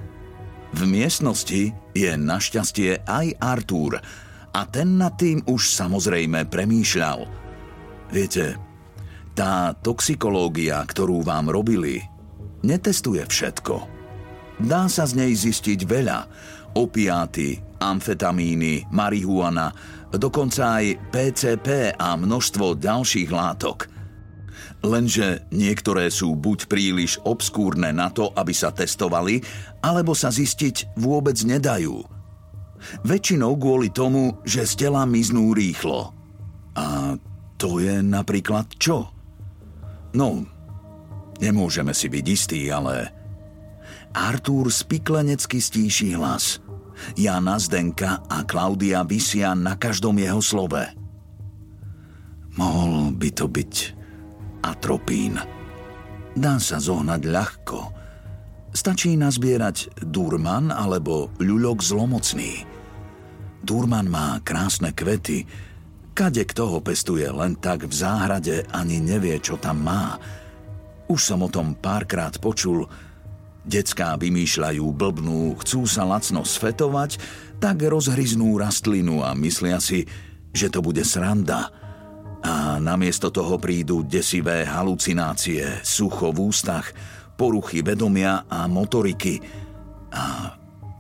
V 0.76 0.84
miestnosti 0.84 1.72
je 1.96 2.12
našťastie 2.20 3.08
aj 3.08 3.40
Artúr 3.40 3.96
a 4.52 4.62
ten 4.68 5.00
nad 5.00 5.16
tým 5.16 5.40
už 5.48 5.72
samozrejme 5.72 6.52
premýšľal. 6.52 7.24
Viete, 8.12 8.60
tá 9.32 9.72
toxikológia, 9.72 10.84
ktorú 10.84 11.24
vám 11.24 11.48
robili, 11.48 12.04
netestuje 12.68 13.24
všetko. 13.24 13.88
Dá 14.68 14.92
sa 14.92 15.08
z 15.08 15.16
nej 15.16 15.32
zistiť 15.32 15.88
veľa. 15.88 16.20
Opiáty, 16.76 17.56
amfetamíny, 17.80 18.92
marihuana, 18.92 19.72
dokonca 20.12 20.84
aj 20.84 21.00
PCP 21.08 21.96
a 21.96 22.20
množstvo 22.20 22.76
ďalších 22.76 23.32
látok– 23.32 23.88
Lenže 24.86 25.50
niektoré 25.50 26.14
sú 26.14 26.38
buď 26.38 26.70
príliš 26.70 27.18
obskúrne 27.26 27.90
na 27.90 28.14
to, 28.14 28.30
aby 28.38 28.54
sa 28.54 28.70
testovali, 28.70 29.42
alebo 29.82 30.14
sa 30.14 30.30
zistiť 30.30 30.94
vôbec 31.02 31.34
nedajú. 31.42 32.06
Väčšinou 33.02 33.58
kvôli 33.58 33.90
tomu, 33.90 34.38
že 34.46 34.62
z 34.70 34.86
tela 34.86 35.10
miznú 35.10 35.58
rýchlo. 35.58 36.14
A 36.78 37.18
to 37.58 37.82
je 37.82 38.06
napríklad 38.06 38.70
čo? 38.78 39.10
No, 40.14 40.46
nemôžeme 41.42 41.98
si 41.98 42.06
byť 42.06 42.26
istí, 42.30 42.62
ale... 42.70 43.10
Artúr 44.14 44.70
spiklenecky 44.70 45.60
stíši 45.60 46.14
hlas. 46.14 46.62
Jana 47.18 47.58
Zdenka 47.58 48.22
a 48.30 48.46
Klaudia 48.46 49.02
vysia 49.02 49.58
na 49.58 49.76
každom 49.76 50.16
jeho 50.22 50.40
slove. 50.40 50.94
Mohol 52.56 53.18
by 53.18 53.30
to 53.36 53.52
byť 53.52 53.74
atropín. 54.66 55.38
Dá 56.36 56.60
sa 56.60 56.82
zohnať 56.82 57.22
ľahko. 57.30 57.80
Stačí 58.76 59.16
nazbierať 59.16 60.04
durman 60.04 60.68
alebo 60.68 61.32
ľuľok 61.40 61.78
zlomocný. 61.80 62.68
Durman 63.64 64.12
má 64.12 64.36
krásne 64.44 64.92
kvety, 64.92 65.48
kade 66.12 66.44
kto 66.44 66.76
ho 66.76 66.80
pestuje 66.84 67.24
len 67.24 67.56
tak 67.56 67.88
v 67.88 67.94
záhrade 67.96 68.68
ani 68.76 69.00
nevie, 69.00 69.40
čo 69.40 69.56
tam 69.56 69.80
má. 69.80 70.20
Už 71.08 71.24
som 71.24 71.40
o 71.46 71.50
tom 71.50 71.72
párkrát 71.78 72.36
počul. 72.36 72.84
Decká 73.66 74.20
vymýšľajú 74.20 74.86
blbnú, 74.92 75.58
chcú 75.64 75.88
sa 75.90 76.06
lacno 76.06 76.46
sfetovať, 76.46 77.18
tak 77.58 77.82
rozhryznú 77.82 78.60
rastlinu 78.60 79.26
a 79.26 79.34
myslia 79.34 79.82
si, 79.82 80.06
že 80.52 80.68
to 80.68 80.84
bude 80.84 81.02
sranda– 81.08 81.72
a 82.46 82.78
namiesto 82.78 83.34
toho 83.34 83.58
prídu 83.58 84.06
desivé 84.06 84.70
halucinácie, 84.70 85.82
sucho 85.82 86.30
v 86.30 86.54
ústach, 86.54 86.94
poruchy 87.34 87.82
vedomia 87.82 88.46
a 88.46 88.70
motoriky 88.70 89.42
a 90.14 90.54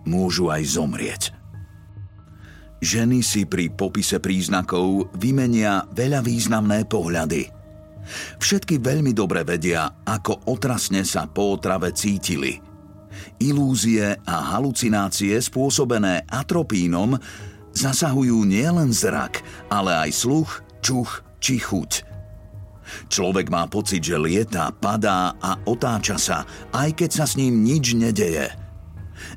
môžu 0.10 0.50
aj 0.50 0.64
zomrieť. 0.66 1.24
Ženy 2.82 3.22
si 3.22 3.46
pri 3.46 3.70
popise 3.70 4.18
príznakov 4.18 5.14
vymenia 5.14 5.86
veľa 5.94 6.26
významné 6.26 6.90
pohľady. 6.90 7.54
Všetky 8.42 8.82
veľmi 8.82 9.14
dobre 9.14 9.46
vedia, 9.46 10.02
ako 10.06 10.50
otrasne 10.50 11.06
sa 11.06 11.26
po 11.30 11.58
otrave 11.58 11.94
cítili. 11.94 12.58
Ilúzie 13.42 14.18
a 14.22 14.36
halucinácie 14.54 15.38
spôsobené 15.42 16.26
atropínom 16.30 17.18
zasahujú 17.74 18.46
nielen 18.46 18.94
zrak, 18.94 19.42
ale 19.70 20.10
aj 20.10 20.12
sluch, 20.14 20.62
čuch 20.86 21.25
či 21.40 21.62
chuť. 21.62 22.16
Človek 23.10 23.50
má 23.50 23.66
pocit, 23.66 24.06
že 24.06 24.18
lieta, 24.18 24.70
padá 24.70 25.34
a 25.42 25.58
otáča 25.66 26.18
sa, 26.22 26.46
aj 26.70 27.02
keď 27.02 27.10
sa 27.10 27.26
s 27.26 27.38
ním 27.38 27.66
nič 27.66 27.98
nedeje. 27.98 28.54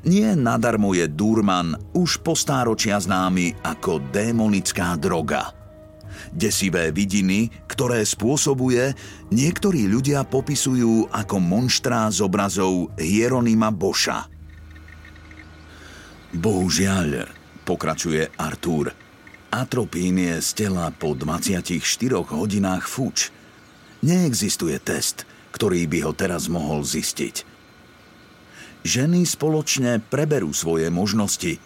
Nie 0.05 0.37
nadarmo 0.37 0.93
je 0.93 1.09
Durman 1.09 1.73
už 1.95 2.21
po 2.21 2.35
stáročia 2.37 2.99
známy 2.99 3.57
ako 3.63 4.03
démonická 4.11 4.93
droga. 4.99 5.55
Desivé 6.29 6.91
vidiny, 6.93 7.49
ktoré 7.65 8.03
spôsobuje, 8.03 8.93
niektorí 9.33 9.87
ľudia 9.87 10.27
popisujú 10.27 11.09
ako 11.09 11.35
monštrá 11.41 12.11
z 12.11 12.21
obrazov 12.21 12.91
Hieronima 12.99 13.71
Boša. 13.73 14.27
Bohužiaľ, 16.35 17.25
pokračuje 17.65 18.29
Artúr, 18.37 18.93
Atropín 19.49 20.21
je 20.21 20.37
z 20.45 20.49
tela 20.53 20.93
po 20.93 21.17
24 21.17 21.81
hodinách 22.21 22.85
fuč. 22.85 23.33
Neexistuje 24.05 24.77
test, 24.77 25.25
ktorý 25.49 25.89
by 25.89 26.05
ho 26.05 26.13
teraz 26.13 26.45
mohol 26.45 26.85
zistiť. 26.85 27.49
Ženy 28.85 29.25
spoločne 29.25 30.05
preberú 30.05 30.53
svoje 30.53 30.93
možnosti 30.93 31.57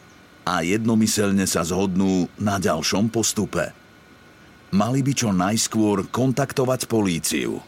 a 0.48 0.64
jednomyselne 0.64 1.44
sa 1.44 1.68
zhodnú 1.68 2.32
na 2.40 2.56
ďalšom 2.56 3.12
postupe. 3.12 3.76
Mali 4.72 5.04
by 5.04 5.14
čo 5.14 5.36
najskôr 5.36 6.08
kontaktovať 6.08 6.88
políciu. 6.88 7.60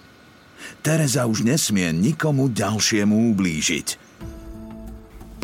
Tereza 0.79 1.27
už 1.27 1.43
nesmie 1.43 1.91
nikomu 1.91 2.47
ďalšiemu 2.47 3.35
ublížiť– 3.35 3.87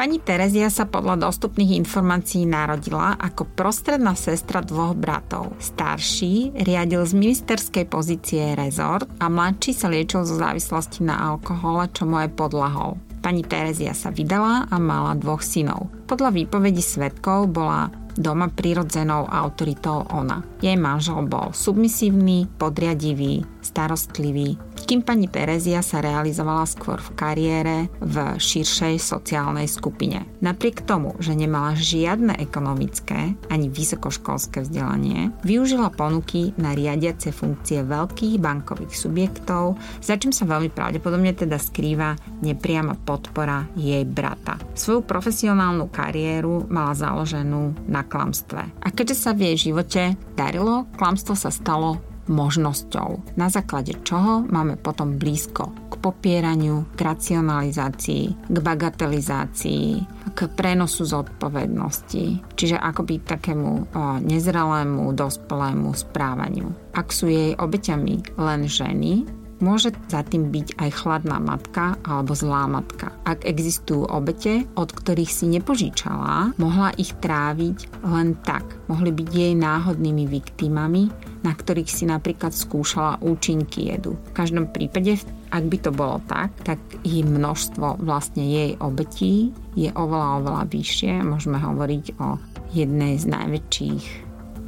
Pani 0.01 0.17
Terezia 0.17 0.65
sa 0.73 0.89
podľa 0.89 1.29
dostupných 1.29 1.77
informácií 1.77 2.49
narodila 2.49 3.21
ako 3.21 3.45
prostredná 3.53 4.17
sestra 4.17 4.65
dvoch 4.65 4.97
bratov. 4.97 5.53
Starší 5.61 6.57
riadil 6.57 7.05
z 7.05 7.13
ministerskej 7.13 7.85
pozície 7.85 8.57
rezort 8.57 9.05
a 9.21 9.29
mladší 9.29 9.77
sa 9.77 9.93
liečil 9.93 10.25
zo 10.25 10.41
závislosti 10.41 11.05
na 11.05 11.21
alkohole, 11.21 11.85
čo 11.93 12.09
mu 12.09 12.17
aj 12.17 12.33
podlahol. 12.33 12.97
Pani 13.21 13.45
Terezia 13.45 13.93
sa 13.93 14.09
vydala 14.09 14.65
a 14.73 14.81
mala 14.81 15.13
dvoch 15.13 15.45
synov. 15.45 15.93
Podľa 16.09 16.33
výpovedi 16.33 16.81
svetkov 16.81 17.53
bola 17.53 17.93
doma 18.17 18.49
prirodzenou 18.49 19.29
autoritou 19.29 20.09
ona. 20.09 20.41
Jej 20.65 20.81
manžel 20.81 21.29
bol 21.29 21.53
submisívny, 21.53 22.49
podriadivý, 22.57 23.45
starostlivý, 23.61 24.57
kým 24.85 25.01
pani 25.01 25.25
Terezia 25.31 25.81
sa 25.81 25.99
realizovala 25.99 26.67
skôr 26.69 27.01
v 27.01 27.13
kariére 27.17 27.77
v 27.99 28.37
širšej 28.37 29.01
sociálnej 29.01 29.65
skupine. 29.65 30.27
Napriek 30.43 30.83
tomu, 30.85 31.15
že 31.17 31.33
nemala 31.33 31.73
žiadne 31.73 32.37
ekonomické 32.37 33.33
ani 33.49 33.67
vysokoškolské 33.71 34.67
vzdelanie, 34.67 35.33
využila 35.41 35.89
ponuky 35.93 36.53
na 36.59 36.77
riadiace 36.77 37.33
funkcie 37.33 37.81
veľkých 37.87 38.37
bankových 38.37 38.93
subjektov, 38.93 39.79
za 40.03 40.19
čím 40.19 40.29
sa 40.29 40.45
veľmi 40.45 40.69
pravdepodobne 40.69 41.33
teda 41.33 41.57
skrýva 41.57 42.13
nepriama 42.43 42.99
podpora 43.01 43.65
jej 43.73 44.03
brata. 44.05 44.59
Svoju 44.77 45.05
profesionálnu 45.07 45.89
kariéru 45.89 46.67
mala 46.69 46.93
založenú 46.93 47.87
na 47.89 48.05
klamstve. 48.05 48.61
A 48.81 48.87
keďže 48.91 49.15
sa 49.17 49.31
v 49.33 49.53
jej 49.53 49.71
živote 49.71 50.19
darilo, 50.35 50.85
klamstvo 50.99 51.33
sa 51.33 51.49
stalo 51.49 52.10
možnosťou, 52.31 53.35
na 53.35 53.51
základe 53.51 53.99
čoho 54.07 54.47
máme 54.47 54.79
potom 54.79 55.19
blízko 55.19 55.75
k 55.91 55.93
popieraniu, 55.99 56.87
k 56.95 56.99
racionalizácii, 57.03 58.47
k 58.47 58.57
bagatelizácii, 58.57 59.87
k 60.31 60.39
prenosu 60.55 61.03
zodpovednosti, 61.03 62.55
čiže 62.55 62.79
akoby 62.79 63.19
takému 63.27 63.91
nezrelému, 64.23 65.11
dospelému 65.11 65.91
správaniu. 65.91 66.71
Ak 66.95 67.11
sú 67.11 67.27
jej 67.27 67.51
obeťami 67.59 68.39
len 68.39 68.61
ženy, 68.65 69.27
Môže 69.61 69.93
za 70.09 70.25
tým 70.25 70.49
byť 70.49 70.81
aj 70.81 70.89
chladná 70.89 71.37
matka 71.37 71.93
alebo 72.01 72.33
zlá 72.33 72.65
matka. 72.65 73.13
Ak 73.29 73.45
existujú 73.45 74.09
obete, 74.09 74.65
od 74.73 74.89
ktorých 74.89 75.29
si 75.29 75.45
nepožičala, 75.53 76.57
mohla 76.57 76.89
ich 76.97 77.13
tráviť 77.21 78.01
len 78.01 78.33
tak. 78.41 78.65
Mohli 78.89 79.13
byť 79.13 79.29
jej 79.29 79.53
náhodnými 79.53 80.25
viktimami, 80.25 81.13
na 81.45 81.53
ktorých 81.53 81.93
si 81.93 82.09
napríklad 82.09 82.57
skúšala 82.57 83.21
účinky 83.21 83.93
jedu. 83.93 84.17
V 84.29 84.33
každom 84.33 84.65
prípade, 84.73 85.21
ak 85.53 85.63
by 85.69 85.77
to 85.77 85.93
bolo 85.93 86.17
tak, 86.25 86.49
tak 86.65 86.81
ich 87.05 87.21
množstvo 87.21 88.01
vlastne 88.01 88.41
jej 88.41 88.71
obetí 88.81 89.53
je 89.77 89.93
oveľa, 89.93 90.41
oveľa 90.41 90.63
vyššie. 90.73 91.21
Môžeme 91.21 91.61
hovoriť 91.61 92.05
o 92.17 92.41
jednej 92.73 93.21
z 93.21 93.29
najväčších 93.29 94.05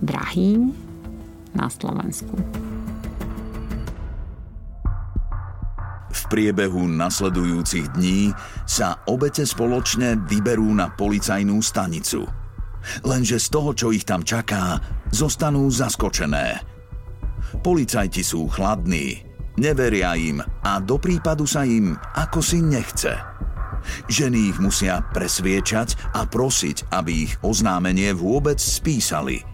drahýň 0.05 0.61
na 1.57 1.65
Slovensku. 1.69 2.37
Priebehu 6.29 6.85
nasledujúcich 6.85 7.97
dní 7.97 8.31
sa 8.69 9.01
obete 9.09 9.43
spoločne 9.43 10.21
vyberú 10.29 10.69
na 10.73 10.93
policajnú 10.93 11.57
stanicu. 11.59 12.25
Lenže 13.01 13.39
z 13.39 13.47
toho, 13.49 13.71
čo 13.73 13.87
ich 13.95 14.03
tam 14.03 14.21
čaká, 14.21 14.77
zostanú 15.09 15.71
zaskočené. 15.71 16.59
Policajti 17.63 18.25
sú 18.25 18.49
chladní, 18.49 19.23
neveria 19.55 20.17
im 20.17 20.41
a 20.43 20.81
do 20.83 20.99
prípadu 20.99 21.47
sa 21.47 21.63
im 21.63 21.95
ako 22.17 22.39
si 22.43 22.59
nechce. 22.59 23.13
Ženy 24.07 24.55
ich 24.55 24.57
musia 24.63 25.03
presviečať 25.11 26.15
a 26.15 26.23
prosiť, 26.23 26.91
aby 26.95 27.27
ich 27.27 27.33
oznámenie 27.43 28.15
vôbec 28.15 28.57
spísali– 28.59 29.43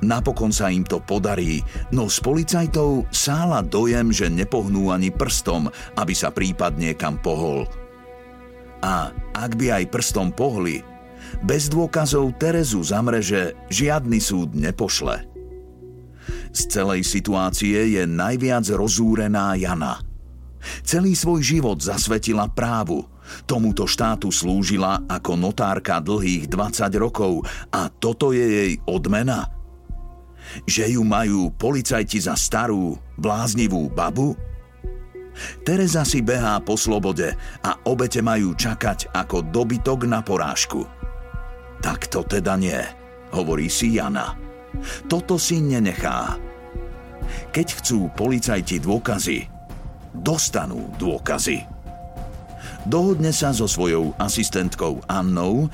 Napokon 0.00 0.50
sa 0.50 0.72
im 0.72 0.82
to 0.82 0.98
podarí, 1.04 1.60
no 1.92 2.08
z 2.08 2.18
policajtov 2.24 3.10
sála 3.12 3.60
dojem, 3.60 4.10
že 4.10 4.32
nepohnú 4.32 4.88
ani 4.90 5.12
prstom, 5.12 5.68
aby 5.96 6.14
sa 6.16 6.32
prípad 6.32 6.80
niekam 6.80 7.20
pohol. 7.20 7.68
A 8.80 9.12
ak 9.36 9.60
by 9.60 9.82
aj 9.82 9.92
prstom 9.92 10.32
pohli, 10.32 10.80
bez 11.44 11.68
dôkazov 11.68 12.34
Terezu 12.40 12.80
za 12.80 13.04
mreže 13.04 13.54
žiadny 13.68 14.18
súd 14.18 14.56
nepošle. 14.56 15.28
Z 16.50 16.60
celej 16.66 17.06
situácie 17.06 17.94
je 17.94 18.02
najviac 18.08 18.66
rozúrená 18.74 19.54
Jana. 19.54 20.02
Celý 20.84 21.16
svoj 21.16 21.40
život 21.40 21.78
zasvetila 21.80 22.50
právu. 22.50 23.06
Tomuto 23.46 23.86
štátu 23.86 24.34
slúžila 24.34 25.06
ako 25.06 25.38
notárka 25.38 26.02
dlhých 26.02 26.50
20 26.50 26.90
rokov 26.98 27.46
a 27.70 27.86
toto 27.86 28.34
je 28.34 28.42
jej 28.42 28.72
odmena– 28.90 29.46
že 30.66 30.90
ju 30.90 31.02
majú 31.02 31.50
policajti 31.54 32.22
za 32.22 32.34
starú, 32.34 32.98
bláznivú 33.18 33.90
babu? 33.90 34.34
Teresa 35.64 36.04
si 36.04 36.20
behá 36.20 36.60
po 36.60 36.76
slobode 36.76 37.32
a 37.64 37.70
obete 37.88 38.20
majú 38.20 38.52
čakať 38.52 39.14
ako 39.14 39.48
dobytok 39.48 40.04
na 40.04 40.20
porážku. 40.20 40.84
Tak 41.80 42.12
to 42.12 42.26
teda 42.26 42.60
nie, 42.60 42.76
hovorí 43.32 43.72
si 43.72 43.96
Jana. 43.96 44.36
Toto 45.08 45.40
si 45.40 45.64
nenechá. 45.64 46.36
Keď 47.54 47.66
chcú 47.80 48.10
policajti 48.12 48.82
dôkazy, 48.82 49.48
dostanú 50.12 50.90
dôkazy. 50.98 51.62
Dohodne 52.84 53.30
sa 53.32 53.52
so 53.52 53.68
svojou 53.68 54.16
asistentkou 54.16 55.04
Annou 55.08 55.68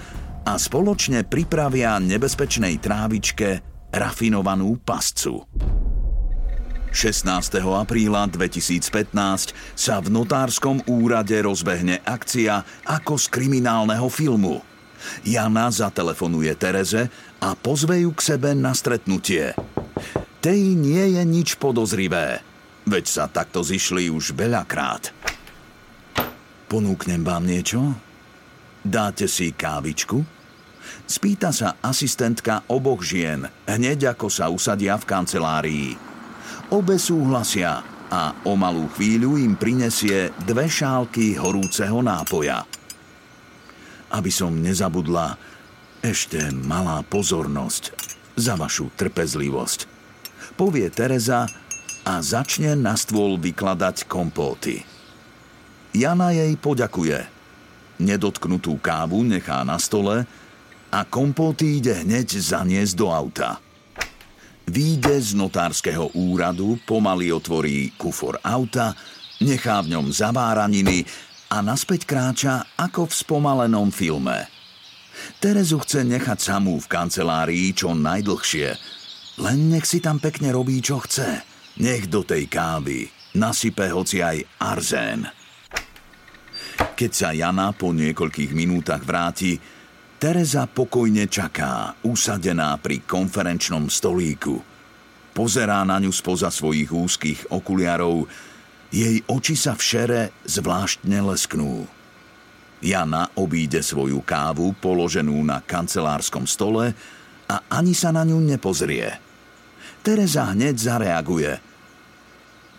a 0.46 0.58
spoločne 0.58 1.26
pripravia 1.26 1.98
nebezpečnej 1.98 2.78
trávičke 2.78 3.75
rafinovanú 3.92 4.78
pascu. 4.82 5.46
16. 6.96 7.28
apríla 7.60 8.24
2015 8.24 9.52
sa 9.76 10.00
v 10.00 10.08
notárskom 10.08 10.80
úrade 10.88 11.36
rozbehne 11.44 12.00
akcia 12.00 12.64
ako 12.88 13.20
z 13.20 13.26
kriminálneho 13.28 14.08
filmu. 14.08 14.64
Jana 15.20 15.68
zatelefonuje 15.68 16.56
Tereze 16.56 17.12
a 17.44 17.52
pozve 17.52 18.00
ju 18.00 18.16
k 18.16 18.20
sebe 18.32 18.56
na 18.56 18.72
stretnutie. 18.72 19.52
Tej 20.40 20.60
nie 20.72 21.20
je 21.20 21.22
nič 21.28 21.60
podozrivé, 21.60 22.40
veď 22.88 23.04
sa 23.04 23.24
takto 23.28 23.60
zišli 23.60 24.08
už 24.08 24.32
veľakrát. 24.32 25.12
Ponúknem 26.66 27.20
vám 27.22 27.44
niečo? 27.44 27.92
Dáte 28.80 29.28
si 29.28 29.52
kávičku? 29.52 30.35
Spýta 31.06 31.54
sa 31.54 31.78
asistentka 31.80 32.66
oboch 32.66 33.02
žien, 33.02 33.46
hneď 33.66 34.16
ako 34.16 34.26
sa 34.26 34.50
usadia 34.50 34.98
v 34.98 35.04
kancelárii. 35.04 35.90
Obe 36.74 36.98
súhlasia 36.98 37.82
a 38.10 38.34
o 38.46 38.54
malú 38.54 38.90
chvíľu 38.94 39.38
im 39.38 39.54
prinesie 39.58 40.30
dve 40.46 40.70
šálky 40.70 41.38
horúceho 41.38 42.02
nápoja. 42.02 42.66
Aby 44.14 44.30
som 44.30 44.62
nezabudla, 44.62 45.34
ešte 46.02 46.38
malá 46.54 47.02
pozornosť 47.02 47.90
za 48.38 48.54
vašu 48.54 48.94
trpezlivosť. 48.94 49.90
Povie 50.54 50.86
Tereza 50.94 51.50
a 52.06 52.14
začne 52.22 52.78
na 52.78 52.94
stôl 52.94 53.34
vykladať 53.42 54.06
kompóty. 54.06 54.86
Jana 55.90 56.30
jej 56.30 56.54
poďakuje. 56.54 57.26
Nedotknutú 57.98 58.76
kávu 58.78 59.24
nechá 59.24 59.64
na 59.66 59.80
stole 59.80 60.28
a 60.92 61.06
kompóty 61.06 61.82
ide 61.82 62.02
hneď 62.02 62.38
zaniesť 62.38 62.94
do 62.94 63.08
auta. 63.10 63.58
Výjde 64.66 65.14
z 65.22 65.38
notárskeho 65.38 66.10
úradu, 66.18 66.82
pomaly 66.82 67.30
otvorí 67.30 67.94
kufor 67.94 68.42
auta, 68.42 68.98
nechá 69.38 69.78
v 69.82 69.94
ňom 69.94 70.10
zaváraniny 70.10 71.06
a 71.54 71.62
naspäť 71.62 72.02
kráča 72.02 72.74
ako 72.74 73.06
v 73.06 73.12
spomalenom 73.14 73.94
filme. 73.94 74.50
Terezu 75.38 75.78
chce 75.80 76.02
nechať 76.02 76.38
samú 76.42 76.82
v 76.82 76.90
kancelárii 76.90 77.70
čo 77.72 77.94
najdlhšie, 77.94 78.68
len 79.40 79.58
nech 79.70 79.86
si 79.86 80.02
tam 80.02 80.18
pekne 80.18 80.50
robí, 80.50 80.82
čo 80.82 80.98
chce. 80.98 81.44
Nech 81.78 82.08
do 82.08 82.24
tej 82.24 82.48
kávy 82.48 83.06
nasype 83.36 83.92
hoci 83.92 84.24
aj 84.24 84.40
arzén. 84.58 85.28
Keď 86.96 87.10
sa 87.12 87.30
Jana 87.36 87.76
po 87.76 87.92
niekoľkých 87.92 88.56
minútach 88.56 89.04
vráti, 89.04 89.60
Tereza 90.16 90.64
pokojne 90.64 91.28
čaká, 91.28 91.92
usadená 92.00 92.72
pri 92.80 93.04
konferenčnom 93.04 93.92
stolíku. 93.92 94.64
Pozerá 95.36 95.84
na 95.84 96.00
ňu 96.00 96.08
spoza 96.08 96.48
svojich 96.48 96.88
úzkých 96.88 97.52
okuliarov, 97.52 98.24
jej 98.88 99.20
oči 99.28 99.52
sa 99.52 99.76
v 99.76 99.82
šere 99.84 100.22
zvláštne 100.48 101.20
lesknú. 101.20 101.84
Jana 102.80 103.28
obíde 103.36 103.84
svoju 103.84 104.24
kávu 104.24 104.72
položenú 104.80 105.36
na 105.44 105.60
kancelárskom 105.60 106.48
stole 106.48 106.96
a 107.44 107.56
ani 107.68 107.92
sa 107.92 108.08
na 108.08 108.24
ňu 108.24 108.40
nepozrie. 108.40 109.20
Tereza 110.00 110.48
hneď 110.48 110.80
zareaguje. 110.80 111.60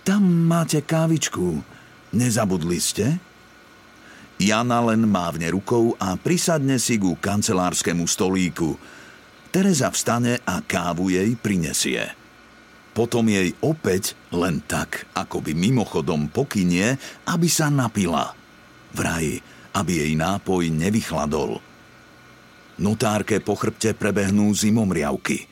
Tam 0.01 0.25
máte 0.25 0.81
kávičku. 0.81 1.61
Nezabudli 2.17 2.81
ste? 2.81 3.21
Jana 4.37 4.85
len 4.85 5.09
mávne 5.09 5.49
rukou 5.49 5.97
a 5.97 6.13
prisadne 6.13 6.77
si 6.77 7.01
ku 7.01 7.17
kancelárskému 7.17 8.05
stolíku. 8.05 8.77
Tereza 9.49 9.89
vstane 9.89 10.37
a 10.45 10.61
kávu 10.61 11.09
jej 11.09 11.33
prinesie. 11.33 12.13
Potom 12.93 13.25
jej 13.25 13.57
opäť 13.65 14.13
len 14.29 14.61
tak, 14.61 15.09
ako 15.17 15.41
by 15.41 15.57
mimochodom 15.57 16.29
pokynie, 16.29 17.01
aby 17.25 17.49
sa 17.49 17.73
napila. 17.73 18.37
Vraj, 18.93 19.41
aby 19.73 20.05
jej 20.05 20.13
nápoj 20.13 20.69
nevychladol. 20.69 21.57
Notárke 22.77 23.41
po 23.41 23.57
chrbte 23.57 23.97
prebehnú 23.97 24.53
zimomriavky. 24.53 25.49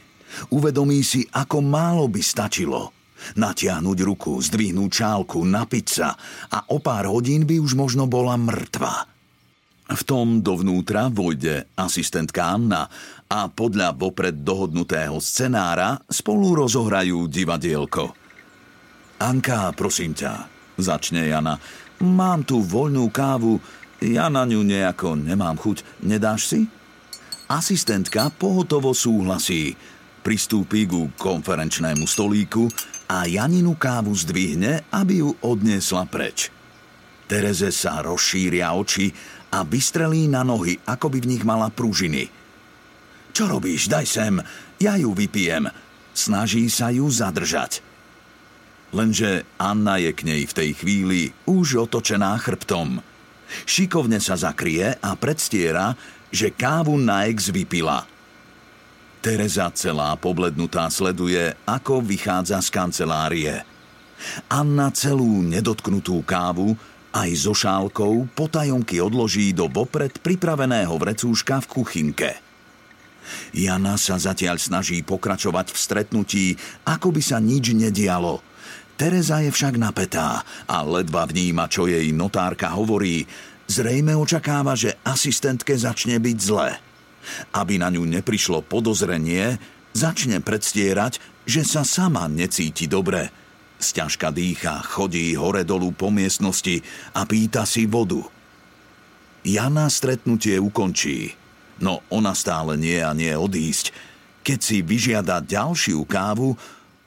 Uvedomí 0.53 1.01
si, 1.01 1.25
ako 1.33 1.57
málo 1.65 2.05
by 2.05 2.21
stačilo– 2.21 2.93
Natiahnuť 3.33 3.97
ruku, 4.05 4.37
zdvihnúť 4.37 4.91
čálku, 4.93 5.41
napiť 5.41 5.85
sa 5.89 6.13
a 6.53 6.69
o 6.69 6.77
pár 6.77 7.09
hodín 7.09 7.49
by 7.49 7.57
už 7.57 7.73
možno 7.73 8.05
bola 8.05 8.37
mŕtva. 8.37 9.09
V 9.85 10.01
tom 10.01 10.41
dovnútra 10.41 11.13
vojde 11.13 11.69
asistentka 11.77 12.53
Anna 12.53 12.89
a 13.29 13.49
podľa 13.49 13.93
vopred 13.93 14.41
dohodnutého 14.41 15.21
scenára 15.21 16.01
spolu 16.09 16.65
rozohrajú 16.65 17.29
divadielko. 17.29 18.17
Anka, 19.21 19.69
prosím 19.77 20.17
ťa, 20.17 20.49
začne 20.81 21.29
Jana. 21.29 21.61
Mám 22.01 22.49
tu 22.49 22.65
voľnú 22.65 23.07
kávu, 23.13 23.61
ja 24.03 24.27
na 24.27 24.43
ňu 24.43 24.65
nejako 24.65 25.15
nemám 25.15 25.55
chuť. 25.55 26.03
Nedáš 26.03 26.51
si? 26.51 26.59
Asistentka 27.47 28.33
pohotovo 28.33 28.91
súhlasí. 28.91 29.77
Pristúpi 30.25 30.89
ku 30.89 31.13
konferenčnému 31.13 32.09
stolíku, 32.09 32.65
a 33.05 33.29
Janinu 33.29 33.77
kávu 33.77 34.13
zdvihne, 34.13 34.85
aby 34.89 35.21
ju 35.21 35.29
odniesla 35.45 36.09
preč. 36.09 36.49
Tereze 37.25 37.73
sa 37.73 38.01
rozšíria 38.05 38.73
oči 38.73 39.09
a 39.53 39.65
vystrelí 39.65 40.29
na 40.29 40.45
nohy, 40.45 40.77
ako 40.85 41.09
by 41.09 41.17
v 41.21 41.29
nich 41.37 41.43
mala 41.45 41.73
pružiny. 41.73 42.29
Čo 43.33 43.49
robíš? 43.49 43.89
Daj 43.89 44.05
sem, 44.05 44.35
ja 44.77 44.93
ju 44.97 45.11
vypijem. 45.11 45.69
Snaží 46.15 46.69
sa 46.71 46.93
ju 46.93 47.09
zadržať. 47.09 47.81
Lenže 48.95 49.43
Anna 49.59 49.99
je 49.99 50.11
k 50.15 50.21
nej 50.23 50.41
v 50.47 50.55
tej 50.55 50.69
chvíli 50.77 51.21
už 51.49 51.89
otočená 51.89 52.37
chrbtom. 52.39 53.03
Šikovne 53.67 54.23
sa 54.23 54.39
zakrie 54.39 54.95
a 54.97 55.09
predstiera, 55.19 55.97
že 56.31 56.55
kávu 56.55 56.95
na 56.95 57.27
ex 57.27 57.51
vypila– 57.51 58.07
Tereza 59.25 59.73
celá 59.73 60.13
poblednutá 60.21 60.85
sleduje, 60.93 61.49
ako 61.65 61.97
vychádza 61.97 62.61
z 62.61 62.69
kancelárie. 62.69 63.53
Anna 64.53 64.93
celú 64.93 65.41
nedotknutú 65.41 66.21
kávu 66.21 66.77
aj 67.09 67.29
so 67.33 67.57
šálkou 67.57 68.29
potajomky 68.37 69.01
odloží 69.01 69.49
do 69.49 69.65
vopred 69.65 70.21
pripraveného 70.21 70.93
vrecúška 70.93 71.57
v 71.65 71.69
kuchynke. 71.73 72.31
Jana 73.49 73.97
sa 73.97 74.21
zatiaľ 74.21 74.61
snaží 74.61 75.01
pokračovať 75.01 75.73
v 75.73 75.77
stretnutí, 75.81 76.45
ako 76.85 77.09
by 77.09 77.21
sa 77.25 77.41
nič 77.41 77.73
nedialo. 77.73 78.45
Tereza 78.93 79.41
je 79.41 79.49
však 79.49 79.81
napätá 79.81 80.45
a 80.69 80.85
ledva 80.85 81.25
vníma, 81.25 81.65
čo 81.65 81.89
jej 81.89 82.13
notárka 82.13 82.77
hovorí. 82.77 83.25
Zrejme 83.65 84.13
očakáva, 84.13 84.77
že 84.77 85.01
asistentke 85.01 85.73
začne 85.73 86.21
byť 86.21 86.37
zle. 86.37 86.84
Aby 87.53 87.79
na 87.79 87.93
ňu 87.93 88.03
neprišlo 88.05 88.65
podozrenie, 88.65 89.57
začne 89.95 90.43
predstierať, 90.43 91.23
že 91.47 91.63
sa 91.63 91.87
sama 91.87 92.27
necíti 92.27 92.89
dobre. 92.89 93.31
Sťažka 93.79 94.31
dýcha, 94.31 94.81
chodí 94.83 95.35
hore-dolu 95.35 95.91
po 95.91 96.09
miestnosti 96.09 96.81
a 97.15 97.27
pýta 97.27 97.67
si 97.67 97.85
vodu. 97.85 98.23
Jana 99.45 99.91
stretnutie 99.93 100.57
ukončí, 100.57 101.37
no 101.77 102.01
ona 102.09 102.33
stále 102.33 102.81
nie 102.81 102.97
a 102.97 103.13
nie 103.13 103.31
odísť. 103.35 103.93
Keď 104.41 104.59
si 104.61 104.81
vyžiada 104.81 105.41
ďalšiu 105.41 106.01
kávu, 106.05 106.57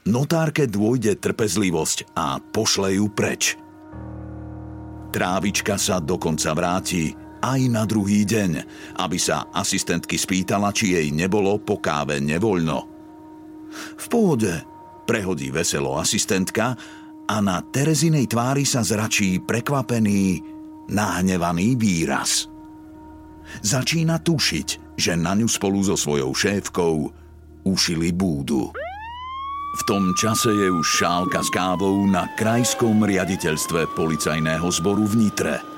notárke 0.06 0.70
dôjde 0.70 1.18
trpezlivosť 1.18 2.14
a 2.14 2.38
pošle 2.38 2.98
ju 2.98 3.06
preč. 3.10 3.58
Trávička 5.08 5.80
sa 5.80 5.98
dokonca 5.98 6.52
vráti 6.52 7.16
aj 7.42 7.60
na 7.70 7.82
druhý 7.86 8.26
deň, 8.26 8.50
aby 8.98 9.18
sa 9.18 9.48
asistentky 9.54 10.18
spýtala, 10.18 10.74
či 10.74 10.94
jej 10.94 11.08
nebolo 11.14 11.58
po 11.62 11.78
káve 11.78 12.18
nevoľno. 12.18 12.78
V 13.98 14.06
pôde 14.10 14.64
prehodí 15.04 15.48
veselo 15.48 15.96
asistentka 15.96 16.76
a 17.28 17.36
na 17.44 17.60
Terezinej 17.60 18.28
tvári 18.28 18.64
sa 18.64 18.80
zračí 18.84 19.40
prekvapený, 19.40 20.40
nahnevaný 20.88 21.76
výraz. 21.76 22.48
Začína 23.64 24.20
tušiť, 24.20 24.96
že 24.96 25.16
na 25.16 25.32
ňu 25.32 25.48
spolu 25.48 25.80
so 25.80 25.96
svojou 25.96 26.32
šéfkou 26.36 26.96
ušili 27.64 28.12
búdu. 28.12 28.72
V 29.78 29.82
tom 29.86 30.12
čase 30.16 30.50
je 30.52 30.68
už 30.72 30.84
šálka 30.84 31.44
s 31.44 31.52
kávou 31.52 32.02
na 32.08 32.26
krajskom 32.34 33.04
riaditeľstve 33.04 33.94
policajného 33.94 34.68
zboru 34.68 35.04
v 35.06 35.28
Nitre– 35.28 35.56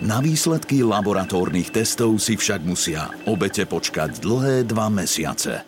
na 0.00 0.20
výsledky 0.24 0.80
laboratórnych 0.84 1.72
testov 1.72 2.18
si 2.20 2.36
však 2.36 2.60
musia 2.64 3.12
obete 3.28 3.68
počkať 3.68 4.20
dlhé 4.20 4.68
dva 4.68 4.88
mesiace. 4.88 5.64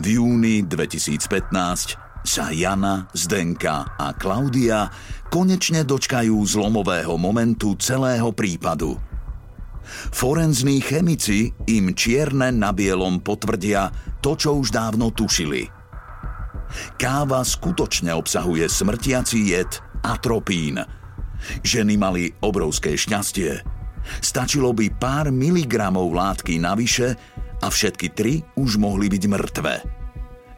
V 0.00 0.18
júni 0.18 0.66
2015 0.66 2.24
sa 2.24 2.50
Jana, 2.50 3.06
Zdenka 3.12 3.94
a 3.94 4.16
Klaudia 4.16 4.88
konečne 5.28 5.84
dočkajú 5.84 6.34
zlomového 6.42 7.14
momentu 7.20 7.76
celého 7.76 8.32
prípadu. 8.32 8.96
Forenzní 10.10 10.80
chemici 10.80 11.52
im 11.68 11.92
čierne 11.92 12.48
na 12.48 12.72
bielom 12.72 13.20
potvrdia 13.20 13.92
to, 14.24 14.34
čo 14.34 14.56
už 14.56 14.72
dávno 14.72 15.12
tušili. 15.12 15.68
Káva 16.96 17.44
skutočne 17.44 18.16
obsahuje 18.16 18.66
smrtiaci 18.66 19.38
jed 19.52 19.70
atropín– 20.02 20.80
Ženy 21.62 21.94
mali 21.96 22.32
obrovské 22.42 22.94
šťastie. 22.94 23.60
Stačilo 24.20 24.76
by 24.76 24.86
pár 25.00 25.32
miligramov 25.32 26.12
látky 26.12 26.60
navyše 26.60 27.16
a 27.64 27.66
všetky 27.72 28.12
tri 28.12 28.44
už 28.60 28.76
mohli 28.76 29.08
byť 29.08 29.24
mŕtve. 29.24 29.74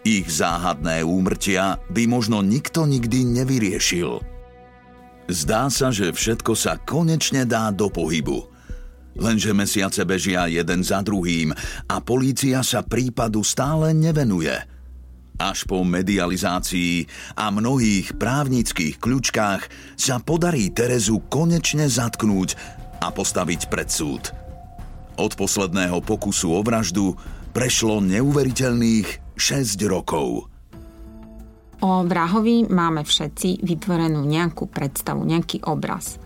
Ich 0.07 0.26
záhadné 0.30 1.03
úmrtia 1.03 1.78
by 1.91 2.07
možno 2.07 2.43
nikto 2.43 2.87
nikdy 2.87 3.26
nevyriešil. 3.43 4.22
Zdá 5.26 5.66
sa, 5.66 5.91
že 5.91 6.14
všetko 6.14 6.55
sa 6.55 6.78
konečne 6.78 7.43
dá 7.43 7.74
do 7.74 7.91
pohybu. 7.91 8.55
Lenže 9.18 9.51
mesiace 9.51 10.07
bežia 10.07 10.47
jeden 10.47 10.87
za 10.87 11.03
druhým 11.03 11.51
a 11.91 11.97
polícia 11.99 12.62
sa 12.62 12.87
prípadu 12.87 13.43
stále 13.43 13.91
nevenuje– 13.91 14.55
až 15.37 15.68
po 15.68 15.84
medializácii 15.84 17.07
a 17.37 17.53
mnohých 17.53 18.16
právnických 18.16 18.97
kľúčkách 19.01 19.62
sa 19.97 20.16
podarí 20.20 20.72
Terezu 20.72 21.20
konečne 21.28 21.87
zatknúť 21.87 22.57
a 23.05 23.12
postaviť 23.12 23.68
pred 23.68 23.89
súd. 23.89 24.32
Od 25.16 25.32
posledného 25.32 26.01
pokusu 26.05 26.53
o 26.53 26.61
vraždu 26.61 27.16
prešlo 27.53 28.05
neuveriteľných 28.05 29.37
6 29.37 29.80
rokov– 29.89 30.28
O 31.77 32.09
vrahovi 32.09 32.72
máme 32.72 33.05
všetci 33.05 33.61
vytvorenú 33.61 34.24
nejakú 34.24 34.64
predstavu, 34.64 35.29
nejaký 35.29 35.61
obraz. 35.68 36.16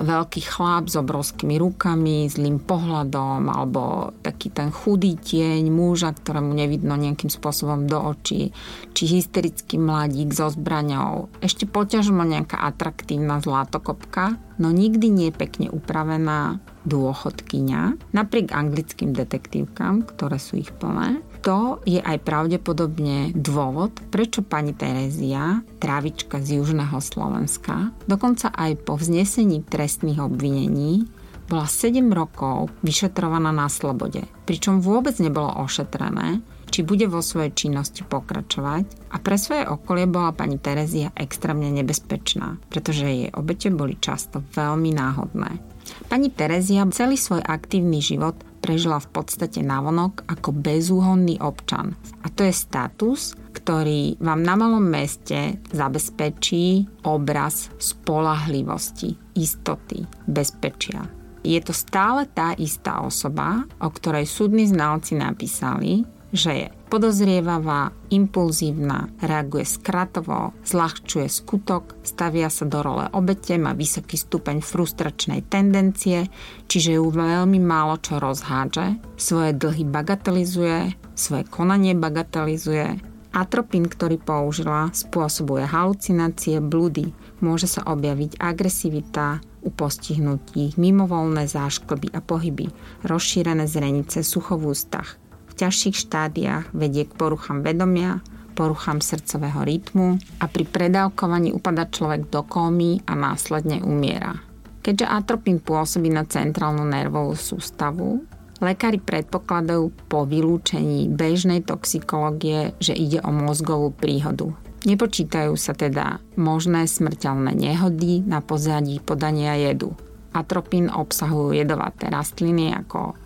Veľký 0.00 0.40
chlap 0.40 0.88
s 0.88 0.96
obrovskými 0.96 1.60
rukami, 1.60 2.24
zlým 2.24 2.56
pohľadom, 2.64 3.44
alebo 3.52 4.16
taký 4.24 4.48
ten 4.48 4.72
chudý 4.72 5.20
tieň 5.20 5.68
muža, 5.68 6.16
ktorému 6.16 6.56
nevidno 6.56 6.96
nejakým 6.96 7.28
spôsobom 7.28 7.84
do 7.84 8.00
očí, 8.00 8.56
či 8.96 9.02
hysterický 9.04 9.76
mladík 9.76 10.32
so 10.32 10.48
zbraňou. 10.48 11.28
Ešte 11.44 11.68
poťažmo 11.68 12.24
nejaká 12.24 12.64
atraktívna 12.64 13.44
zlatokopka, 13.44 14.40
no 14.56 14.72
nikdy 14.72 15.12
nie 15.12 15.30
pekne 15.36 15.68
upravená 15.68 16.64
dôchodkyňa, 16.88 18.12
napriek 18.16 18.56
anglickým 18.56 19.12
detektívkam, 19.12 20.00
ktoré 20.08 20.40
sú 20.40 20.56
ich 20.56 20.72
plné 20.72 21.20
to 21.44 21.84
je 21.84 22.00
aj 22.00 22.24
pravdepodobne 22.24 23.36
dôvod, 23.36 23.92
prečo 24.08 24.40
pani 24.40 24.72
Terézia, 24.72 25.60
trávička 25.76 26.40
z 26.40 26.64
južného 26.64 26.96
Slovenska, 27.04 27.92
dokonca 28.08 28.48
aj 28.48 28.80
po 28.88 28.96
vznesení 28.96 29.60
trestných 29.60 30.24
obvinení 30.24 31.04
bola 31.44 31.68
7 31.68 32.00
rokov 32.08 32.72
vyšetrovaná 32.80 33.52
na 33.52 33.68
slobode, 33.68 34.24
pričom 34.48 34.80
vôbec 34.80 35.20
nebolo 35.20 35.52
ošetrené, 35.60 36.40
či 36.72 36.80
bude 36.80 37.04
vo 37.12 37.20
svojej 37.20 37.52
činnosti 37.52 38.02
pokračovať 38.08 39.12
a 39.12 39.20
pre 39.20 39.36
svoje 39.36 39.68
okolie 39.68 40.08
bola 40.08 40.32
pani 40.32 40.56
Terezia 40.56 41.12
extrémne 41.12 41.68
nebezpečná, 41.68 42.56
pretože 42.72 43.04
jej 43.04 43.28
obete 43.36 43.68
boli 43.68 44.00
často 44.00 44.40
veľmi 44.40 44.96
náhodné. 44.96 45.60
Pani 46.08 46.32
Terezia 46.32 46.88
celý 46.88 47.20
svoj 47.20 47.44
aktívny 47.44 48.00
život 48.00 48.34
prežila 48.64 48.96
v 48.96 49.12
podstate 49.12 49.60
navonok 49.60 50.24
ako 50.24 50.56
bezúhonný 50.56 51.36
občan. 51.44 51.92
A 52.24 52.32
to 52.32 52.48
je 52.48 52.54
status, 52.56 53.36
ktorý 53.52 54.16
vám 54.24 54.40
na 54.40 54.56
malom 54.56 54.80
meste 54.80 55.60
zabezpečí 55.68 56.88
obraz 57.04 57.68
spolahlivosti, 57.76 59.36
istoty, 59.36 60.00
bezpečia. 60.24 61.04
Je 61.44 61.60
to 61.60 61.76
stále 61.76 62.24
tá 62.32 62.56
istá 62.56 63.04
osoba, 63.04 63.68
o 63.76 63.92
ktorej 63.92 64.24
súdni 64.24 64.64
znalci 64.64 65.20
napísali, 65.20 66.08
že 66.34 66.52
je 66.52 66.68
podozrievavá, 66.90 67.94
impulzívna, 68.10 69.06
reaguje 69.22 69.62
skratovo, 69.62 70.50
zľahčuje 70.66 71.30
skutok, 71.30 71.94
stavia 72.02 72.50
sa 72.50 72.66
do 72.66 72.82
role 72.82 73.06
obete, 73.14 73.54
má 73.54 73.70
vysoký 73.70 74.18
stupeň 74.18 74.58
frustračnej 74.58 75.46
tendencie, 75.46 76.26
čiže 76.66 76.98
ju 76.98 77.06
veľmi 77.06 77.62
málo 77.62 78.02
čo 78.02 78.18
rozhádže, 78.18 78.98
svoje 79.14 79.54
dlhy 79.54 79.86
bagatelizuje, 79.86 80.98
svoje 81.14 81.46
konanie 81.46 81.94
bagatelizuje. 81.94 82.98
Atropín, 83.34 83.90
ktorý 83.90 84.18
použila, 84.18 84.94
spôsobuje 84.94 85.66
halucinácie, 85.66 86.62
blúdy, 86.62 87.10
môže 87.42 87.66
sa 87.66 87.82
objaviť 87.86 88.38
agresivita, 88.38 89.42
u 89.64 89.70
postihnutí, 89.72 90.76
mimovolné 90.76 91.48
zášklby 91.48 92.12
a 92.12 92.20
pohyby, 92.20 92.68
rozšírené 93.02 93.64
zrenice, 93.64 94.20
sucho 94.20 94.60
v 94.60 94.76
ústach, 94.76 95.16
v 95.16 95.23
ťažších 95.54 95.96
štádiách 95.96 96.74
vedie 96.74 97.06
k 97.06 97.12
poruchám 97.14 97.62
vedomia, 97.62 98.20
poruchám 98.54 99.02
srdcového 99.02 99.66
rytmu 99.66 100.18
a 100.38 100.46
pri 100.46 100.64
predávkovaní 100.66 101.50
upada 101.50 101.90
človek 101.90 102.30
do 102.30 102.46
kómy 102.46 103.02
a 103.06 103.18
následne 103.18 103.82
umiera. 103.82 104.38
Keďže 104.84 105.06
atropín 105.08 105.58
pôsobí 105.64 106.12
na 106.12 106.28
centrálnu 106.28 106.84
nervovú 106.84 107.34
sústavu, 107.34 108.22
lekári 108.60 109.00
predpokladajú 109.00 109.90
po 110.06 110.28
vylúčení 110.28 111.08
bežnej 111.08 111.64
toxikológie, 111.64 112.76
že 112.78 112.92
ide 112.92 113.18
o 113.24 113.32
mozgovú 113.32 113.90
príhodu. 113.90 114.52
Nepočítajú 114.84 115.56
sa 115.56 115.72
teda 115.72 116.20
možné 116.36 116.84
smrteľné 116.84 117.56
nehody 117.56 118.20
na 118.20 118.44
pozadí 118.44 119.00
podania 119.00 119.56
jedu. 119.56 119.96
Atropín 120.36 120.92
obsahujú 120.92 121.56
jedovaté 121.56 122.12
rastliny 122.12 122.76
ako 122.76 123.16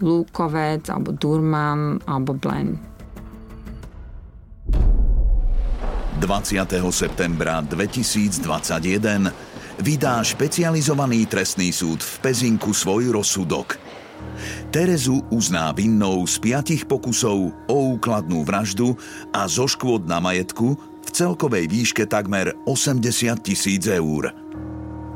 lúkovec, 0.00 0.88
alebo 0.92 1.12
durman, 1.16 2.00
alebo 2.04 2.36
blen. 2.36 2.76
20. 6.16 6.64
septembra 6.96 7.60
2021 7.60 9.28
vydá 9.84 10.24
špecializovaný 10.24 11.28
trestný 11.28 11.68
súd 11.68 12.00
v 12.00 12.14
Pezinku 12.24 12.72
svoj 12.72 13.12
rozsudok. 13.12 13.76
Terezu 14.72 15.20
uzná 15.28 15.76
vinnou 15.76 16.24
z 16.24 16.40
piatich 16.40 16.88
pokusov 16.88 17.52
o 17.68 17.76
úkladnú 18.00 18.48
vraždu 18.48 18.96
a 19.36 19.44
zo 19.44 19.68
škôd 19.68 20.08
na 20.08 20.16
majetku 20.16 20.80
v 20.80 21.08
celkovej 21.12 21.68
výške 21.68 22.08
takmer 22.08 22.56
80 22.64 23.36
tisíc 23.44 23.84
eur. 23.84 24.45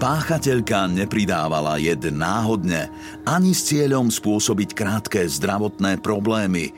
Páchateľka 0.00 0.88
nepridávala 0.88 1.76
jed 1.76 2.08
náhodne 2.08 2.88
ani 3.28 3.52
s 3.52 3.68
cieľom 3.68 4.08
spôsobiť 4.08 4.72
krátke 4.72 5.20
zdravotné 5.28 6.00
problémy. 6.00 6.72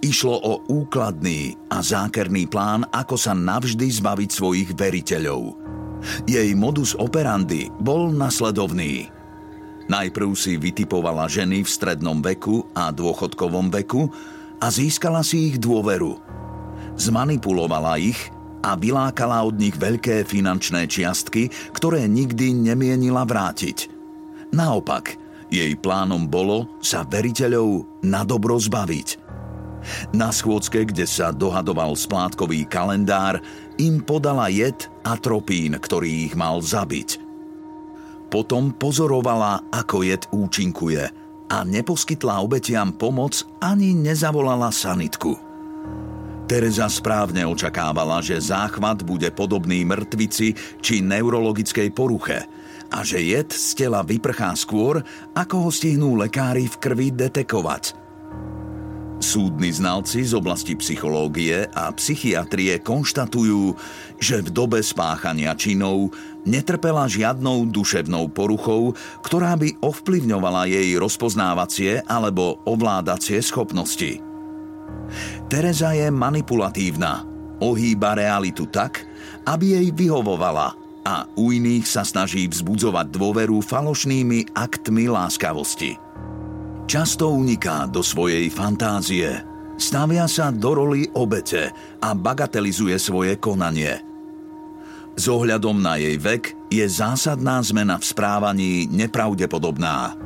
Išlo 0.00 0.40
o 0.40 0.64
úkladný 0.72 1.52
a 1.68 1.84
zákerný 1.84 2.48
plán, 2.48 2.88
ako 2.88 3.20
sa 3.20 3.36
navždy 3.36 3.92
zbaviť 3.92 4.30
svojich 4.32 4.70
veriteľov. 4.72 5.52
Jej 6.24 6.56
modus 6.56 6.96
operandi 6.96 7.68
bol 7.76 8.08
nasledovný. 8.08 9.04
Najprv 9.92 10.32
si 10.32 10.56
vytipovala 10.56 11.28
ženy 11.28 11.68
v 11.68 11.68
strednom 11.68 12.24
veku 12.24 12.72
a 12.72 12.88
dôchodkovom 12.88 13.68
veku 13.68 14.08
a 14.64 14.72
získala 14.72 15.20
si 15.20 15.52
ich 15.52 15.56
dôveru. 15.60 16.16
Zmanipulovala 16.96 18.00
ich 18.00 18.32
a 18.62 18.78
vylákala 18.78 19.42
od 19.42 19.58
nich 19.58 19.74
veľké 19.74 20.22
finančné 20.22 20.86
čiastky, 20.86 21.50
ktoré 21.74 22.06
nikdy 22.06 22.54
nemienila 22.54 23.26
vrátiť. 23.26 23.90
Naopak, 24.54 25.18
jej 25.52 25.74
plánom 25.76 26.24
bolo 26.30 26.70
sa 26.80 27.04
veriteľov 27.04 27.84
na 28.00 28.24
dobro 28.24 28.56
zbaviť. 28.56 29.08
Na 30.14 30.30
schôdzke, 30.30 30.86
kde 30.88 31.04
sa 31.04 31.34
dohadoval 31.34 31.98
splátkový 31.98 32.64
kalendár, 32.70 33.42
im 33.82 33.98
podala 33.98 34.46
jed 34.46 34.86
a 35.02 35.18
tropín, 35.18 35.74
ktorý 35.74 36.30
ich 36.30 36.34
mal 36.38 36.62
zabiť. 36.62 37.18
Potom 38.30 38.72
pozorovala, 38.72 39.68
ako 39.68 40.06
jed 40.06 40.24
účinkuje 40.32 41.04
a 41.52 41.56
neposkytla 41.68 42.40
obetiam 42.40 42.88
pomoc 42.96 43.44
ani 43.60 43.92
nezavolala 43.92 44.72
sanitku. 44.72 45.51
Teresa 46.50 46.90
správne 46.90 47.46
očakávala, 47.46 48.18
že 48.20 48.36
záchvat 48.36 49.06
bude 49.06 49.30
podobný 49.30 49.86
mŕtvici 49.86 50.52
či 50.82 51.00
neurologickej 51.00 51.88
poruche 51.94 52.44
a 52.92 53.00
že 53.00 53.24
jed 53.24 53.48
z 53.48 53.68
tela 53.78 54.04
vyprchá 54.04 54.52
skôr, 54.52 55.00
ako 55.32 55.68
ho 55.68 55.70
stihnú 55.72 56.18
lekári 56.20 56.68
v 56.68 56.76
krvi 56.76 57.08
detekovať. 57.08 57.96
Súdni 59.22 59.70
znalci 59.70 60.26
z 60.26 60.34
oblasti 60.34 60.74
psychológie 60.74 61.70
a 61.78 61.94
psychiatrie 61.94 62.82
konštatujú, 62.82 63.78
že 64.18 64.42
v 64.42 64.48
dobe 64.50 64.82
spáchania 64.82 65.54
činov 65.54 66.10
netrpela 66.42 67.06
žiadnou 67.06 67.70
duševnou 67.70 68.34
poruchou, 68.34 68.98
ktorá 69.22 69.54
by 69.54 69.78
ovplyvňovala 69.78 70.66
jej 70.66 70.98
rozpoznávacie 70.98 72.02
alebo 72.10 72.66
ovládacie 72.66 73.38
schopnosti. 73.38 74.31
Teresa 75.46 75.92
je 75.92 76.08
manipulatívna, 76.08 77.28
ohýba 77.60 78.16
realitu 78.16 78.66
tak, 78.66 79.04
aby 79.44 79.78
jej 79.78 79.88
vyhovovala 79.92 80.74
a 81.02 81.26
u 81.34 81.50
iných 81.50 81.86
sa 81.86 82.06
snaží 82.06 82.46
vzbudzovať 82.46 83.10
dôveru 83.10 83.58
falošnými 83.60 84.54
aktmi 84.54 85.10
láskavosti. 85.10 85.98
Často 86.86 87.30
uniká 87.30 87.86
do 87.90 88.02
svojej 88.02 88.50
fantázie, 88.50 89.42
stavia 89.78 90.26
sa 90.30 90.54
do 90.54 90.70
roli 90.76 91.08
obete 91.14 91.70
a 92.02 92.14
bagatelizuje 92.14 92.96
svoje 92.98 93.38
konanie. 93.38 94.02
S 95.12 95.28
ohľadom 95.28 95.76
na 95.84 96.00
jej 96.00 96.16
vek 96.16 96.72
je 96.72 96.86
zásadná 96.88 97.60
zmena 97.60 98.00
v 98.00 98.08
správaní 98.08 98.72
nepravdepodobná. 98.88 100.16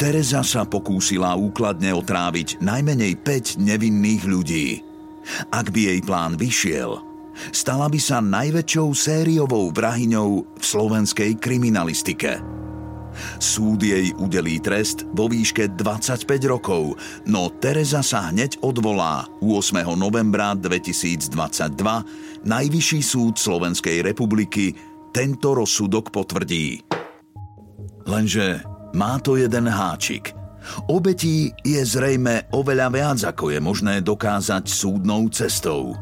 Teresa 0.00 0.40
sa 0.40 0.64
pokúsila 0.64 1.36
úkladne 1.36 1.92
otráviť 1.92 2.60
najmenej 2.64 3.20
5 3.20 3.60
nevinných 3.60 4.22
ľudí. 4.24 4.66
Ak 5.52 5.70
by 5.70 5.80
jej 5.94 6.00
plán 6.00 6.34
vyšiel, 6.40 7.00
stala 7.52 7.86
by 7.92 8.00
sa 8.00 8.24
najväčšou 8.24 8.88
sériovou 8.96 9.70
vrahyňou 9.70 10.30
v 10.58 10.62
slovenskej 10.64 11.36
kriminalistike. 11.38 12.40
Súd 13.42 13.82
jej 13.82 14.14
udelí 14.22 14.62
trest 14.62 15.02
vo 15.12 15.26
výške 15.26 15.74
25 15.74 16.24
rokov, 16.46 16.94
no 17.26 17.50
Teresa 17.58 18.06
sa 18.06 18.30
hneď 18.30 18.62
odvolá 18.62 19.26
8. 19.42 19.82
novembra 19.98 20.54
2022 20.54 21.34
Najvyšší 22.40 23.00
súd 23.04 23.36
Slovenskej 23.36 24.00
republiky 24.00 24.72
tento 25.12 25.52
rozsudok 25.52 26.08
potvrdí. 26.14 26.80
Lenže 28.08 28.64
má 28.94 29.18
to 29.22 29.38
jeden 29.38 29.70
háčik. 29.70 30.34
Obetí 30.86 31.50
je 31.64 31.80
zrejme 31.80 32.52
oveľa 32.52 32.88
viac, 32.92 33.18
ako 33.24 33.50
je 33.50 33.58
možné 33.58 34.04
dokázať 34.04 34.68
súdnou 34.68 35.26
cestou. 35.32 35.96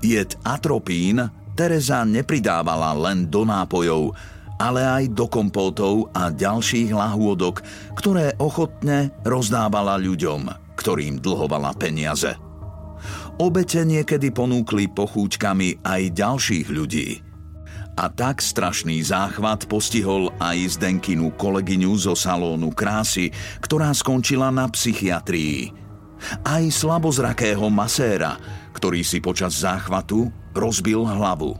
Jed 0.00 0.36
atropín 0.44 1.20
Teresa 1.52 2.04
nepridávala 2.08 2.96
len 2.96 3.28
do 3.28 3.44
nápojov, 3.44 4.16
ale 4.60 4.84
aj 4.84 5.04
do 5.12 5.28
kompótov 5.28 6.08
a 6.12 6.32
ďalších 6.32 6.92
lahôdok, 6.92 7.64
ktoré 7.96 8.36
ochotne 8.40 9.12
rozdávala 9.24 9.96
ľuďom, 10.00 10.74
ktorým 10.76 11.20
dlhovala 11.20 11.72
peniaze. 11.76 12.36
Obete 13.40 13.84
niekedy 13.88 14.32
ponúkli 14.32 14.92
pochúťkami 14.92 15.80
aj 15.80 16.02
ďalších 16.12 16.68
ľudí– 16.68 17.08
a 17.98 18.06
tak 18.08 18.38
strašný 18.38 19.02
záchvat 19.02 19.66
postihol 19.66 20.30
aj 20.38 20.78
Zdenkinu 20.78 21.34
kolegyňu 21.34 21.92
zo 21.98 22.14
salónu 22.14 22.70
krásy, 22.70 23.34
ktorá 23.60 23.90
skončila 23.90 24.48
na 24.54 24.70
psychiatrii. 24.70 25.74
Aj 26.44 26.62
slabozrakého 26.62 27.66
maséra, 27.72 28.36
ktorý 28.76 29.00
si 29.02 29.18
počas 29.18 29.56
záchvatu 29.60 30.28
rozbil 30.52 31.02
hlavu. 31.02 31.56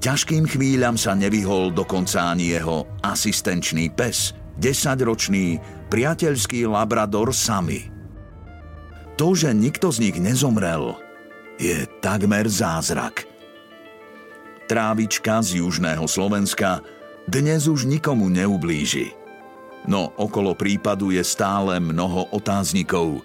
Ťažkým 0.00 0.44
chvíľam 0.44 1.00
sa 1.00 1.16
nevyhol 1.16 1.72
dokonca 1.72 2.28
ani 2.28 2.54
jeho 2.56 2.84
asistenčný 3.00 3.88
pes, 3.92 4.36
desaťročný 4.60 5.58
priateľský 5.88 6.68
labrador 6.68 7.32
Sami. 7.32 7.88
To, 9.16 9.32
že 9.32 9.54
nikto 9.54 9.94
z 9.94 10.10
nich 10.10 10.16
nezomrel, 10.18 10.98
je 11.56 11.86
takmer 12.02 12.50
zázrak– 12.50 13.24
Trávička 14.64 15.44
z 15.44 15.60
južného 15.60 16.08
Slovenska 16.08 16.80
dnes 17.28 17.68
už 17.68 17.84
nikomu 17.84 18.32
neublíži. 18.32 19.12
No 19.84 20.16
okolo 20.16 20.56
prípadu 20.56 21.12
je 21.12 21.20
stále 21.20 21.76
mnoho 21.76 22.32
otáznikov. 22.32 23.20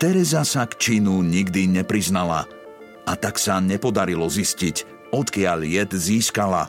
Teresa 0.00 0.40
sa 0.48 0.64
k 0.64 0.72
činu 0.80 1.20
nikdy 1.20 1.68
nepriznala 1.68 2.48
a 3.04 3.12
tak 3.12 3.36
sa 3.36 3.60
nepodarilo 3.60 4.24
zistiť, 4.24 5.12
odkiaľ 5.12 5.68
jed 5.68 5.92
získala, 5.92 6.64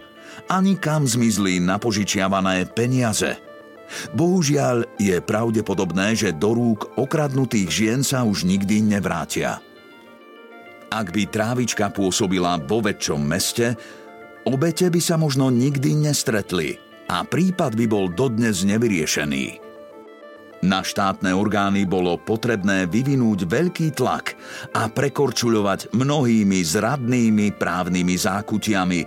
ani 0.51 0.75
kam 0.75 1.07
zmizli 1.07 1.63
napožičiavané 1.63 2.67
peniaze. 2.67 3.39
Bohužiaľ 4.11 4.99
je 4.99 5.23
pravdepodobné, 5.23 6.19
že 6.19 6.35
do 6.35 6.51
rúk 6.51 6.99
okradnutých 6.99 7.69
žien 7.71 7.99
sa 8.03 8.27
už 8.27 8.43
nikdy 8.43 8.83
nevrátia. 8.83 9.63
Ak 10.93 11.09
by 11.09 11.25
trávička 11.25 11.89
pôsobila 11.89 12.61
vo 12.61 12.77
väčšom 12.77 13.17
meste, 13.17 13.73
obete 14.45 14.93
by 14.93 15.01
sa 15.01 15.17
možno 15.17 15.49
nikdy 15.49 15.97
nestretli 15.97 16.77
a 17.09 17.25
prípad 17.25 17.73
by 17.73 17.85
bol 17.89 18.05
dodnes 18.13 18.61
nevyriešený. 18.61 19.57
Na 20.63 20.85
štátne 20.85 21.33
orgány 21.33 21.89
bolo 21.89 22.21
potrebné 22.21 22.85
vyvinúť 22.85 23.49
veľký 23.49 23.97
tlak 23.97 24.37
a 24.77 24.85
prekorčuľovať 24.85 25.97
mnohými 25.97 26.61
zradnými 26.61 27.57
právnymi 27.57 28.15
zákutiami, 28.15 29.01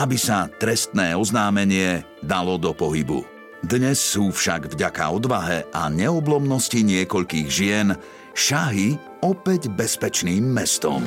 aby 0.00 0.16
sa 0.16 0.48
trestné 0.48 1.12
oznámenie 1.12 2.08
dalo 2.24 2.56
do 2.56 2.72
pohybu. 2.72 3.22
Dnes 3.60 4.00
sú 4.00 4.32
však 4.32 4.74
vďaka 4.74 5.04
odvahe 5.12 5.68
a 5.76 5.92
neoblomnosti 5.92 6.82
niekoľkých 6.82 7.48
žien 7.52 7.92
Šahy 8.32 9.07
opäť 9.22 9.70
bezpečným 9.72 10.44
mestom. 10.44 11.02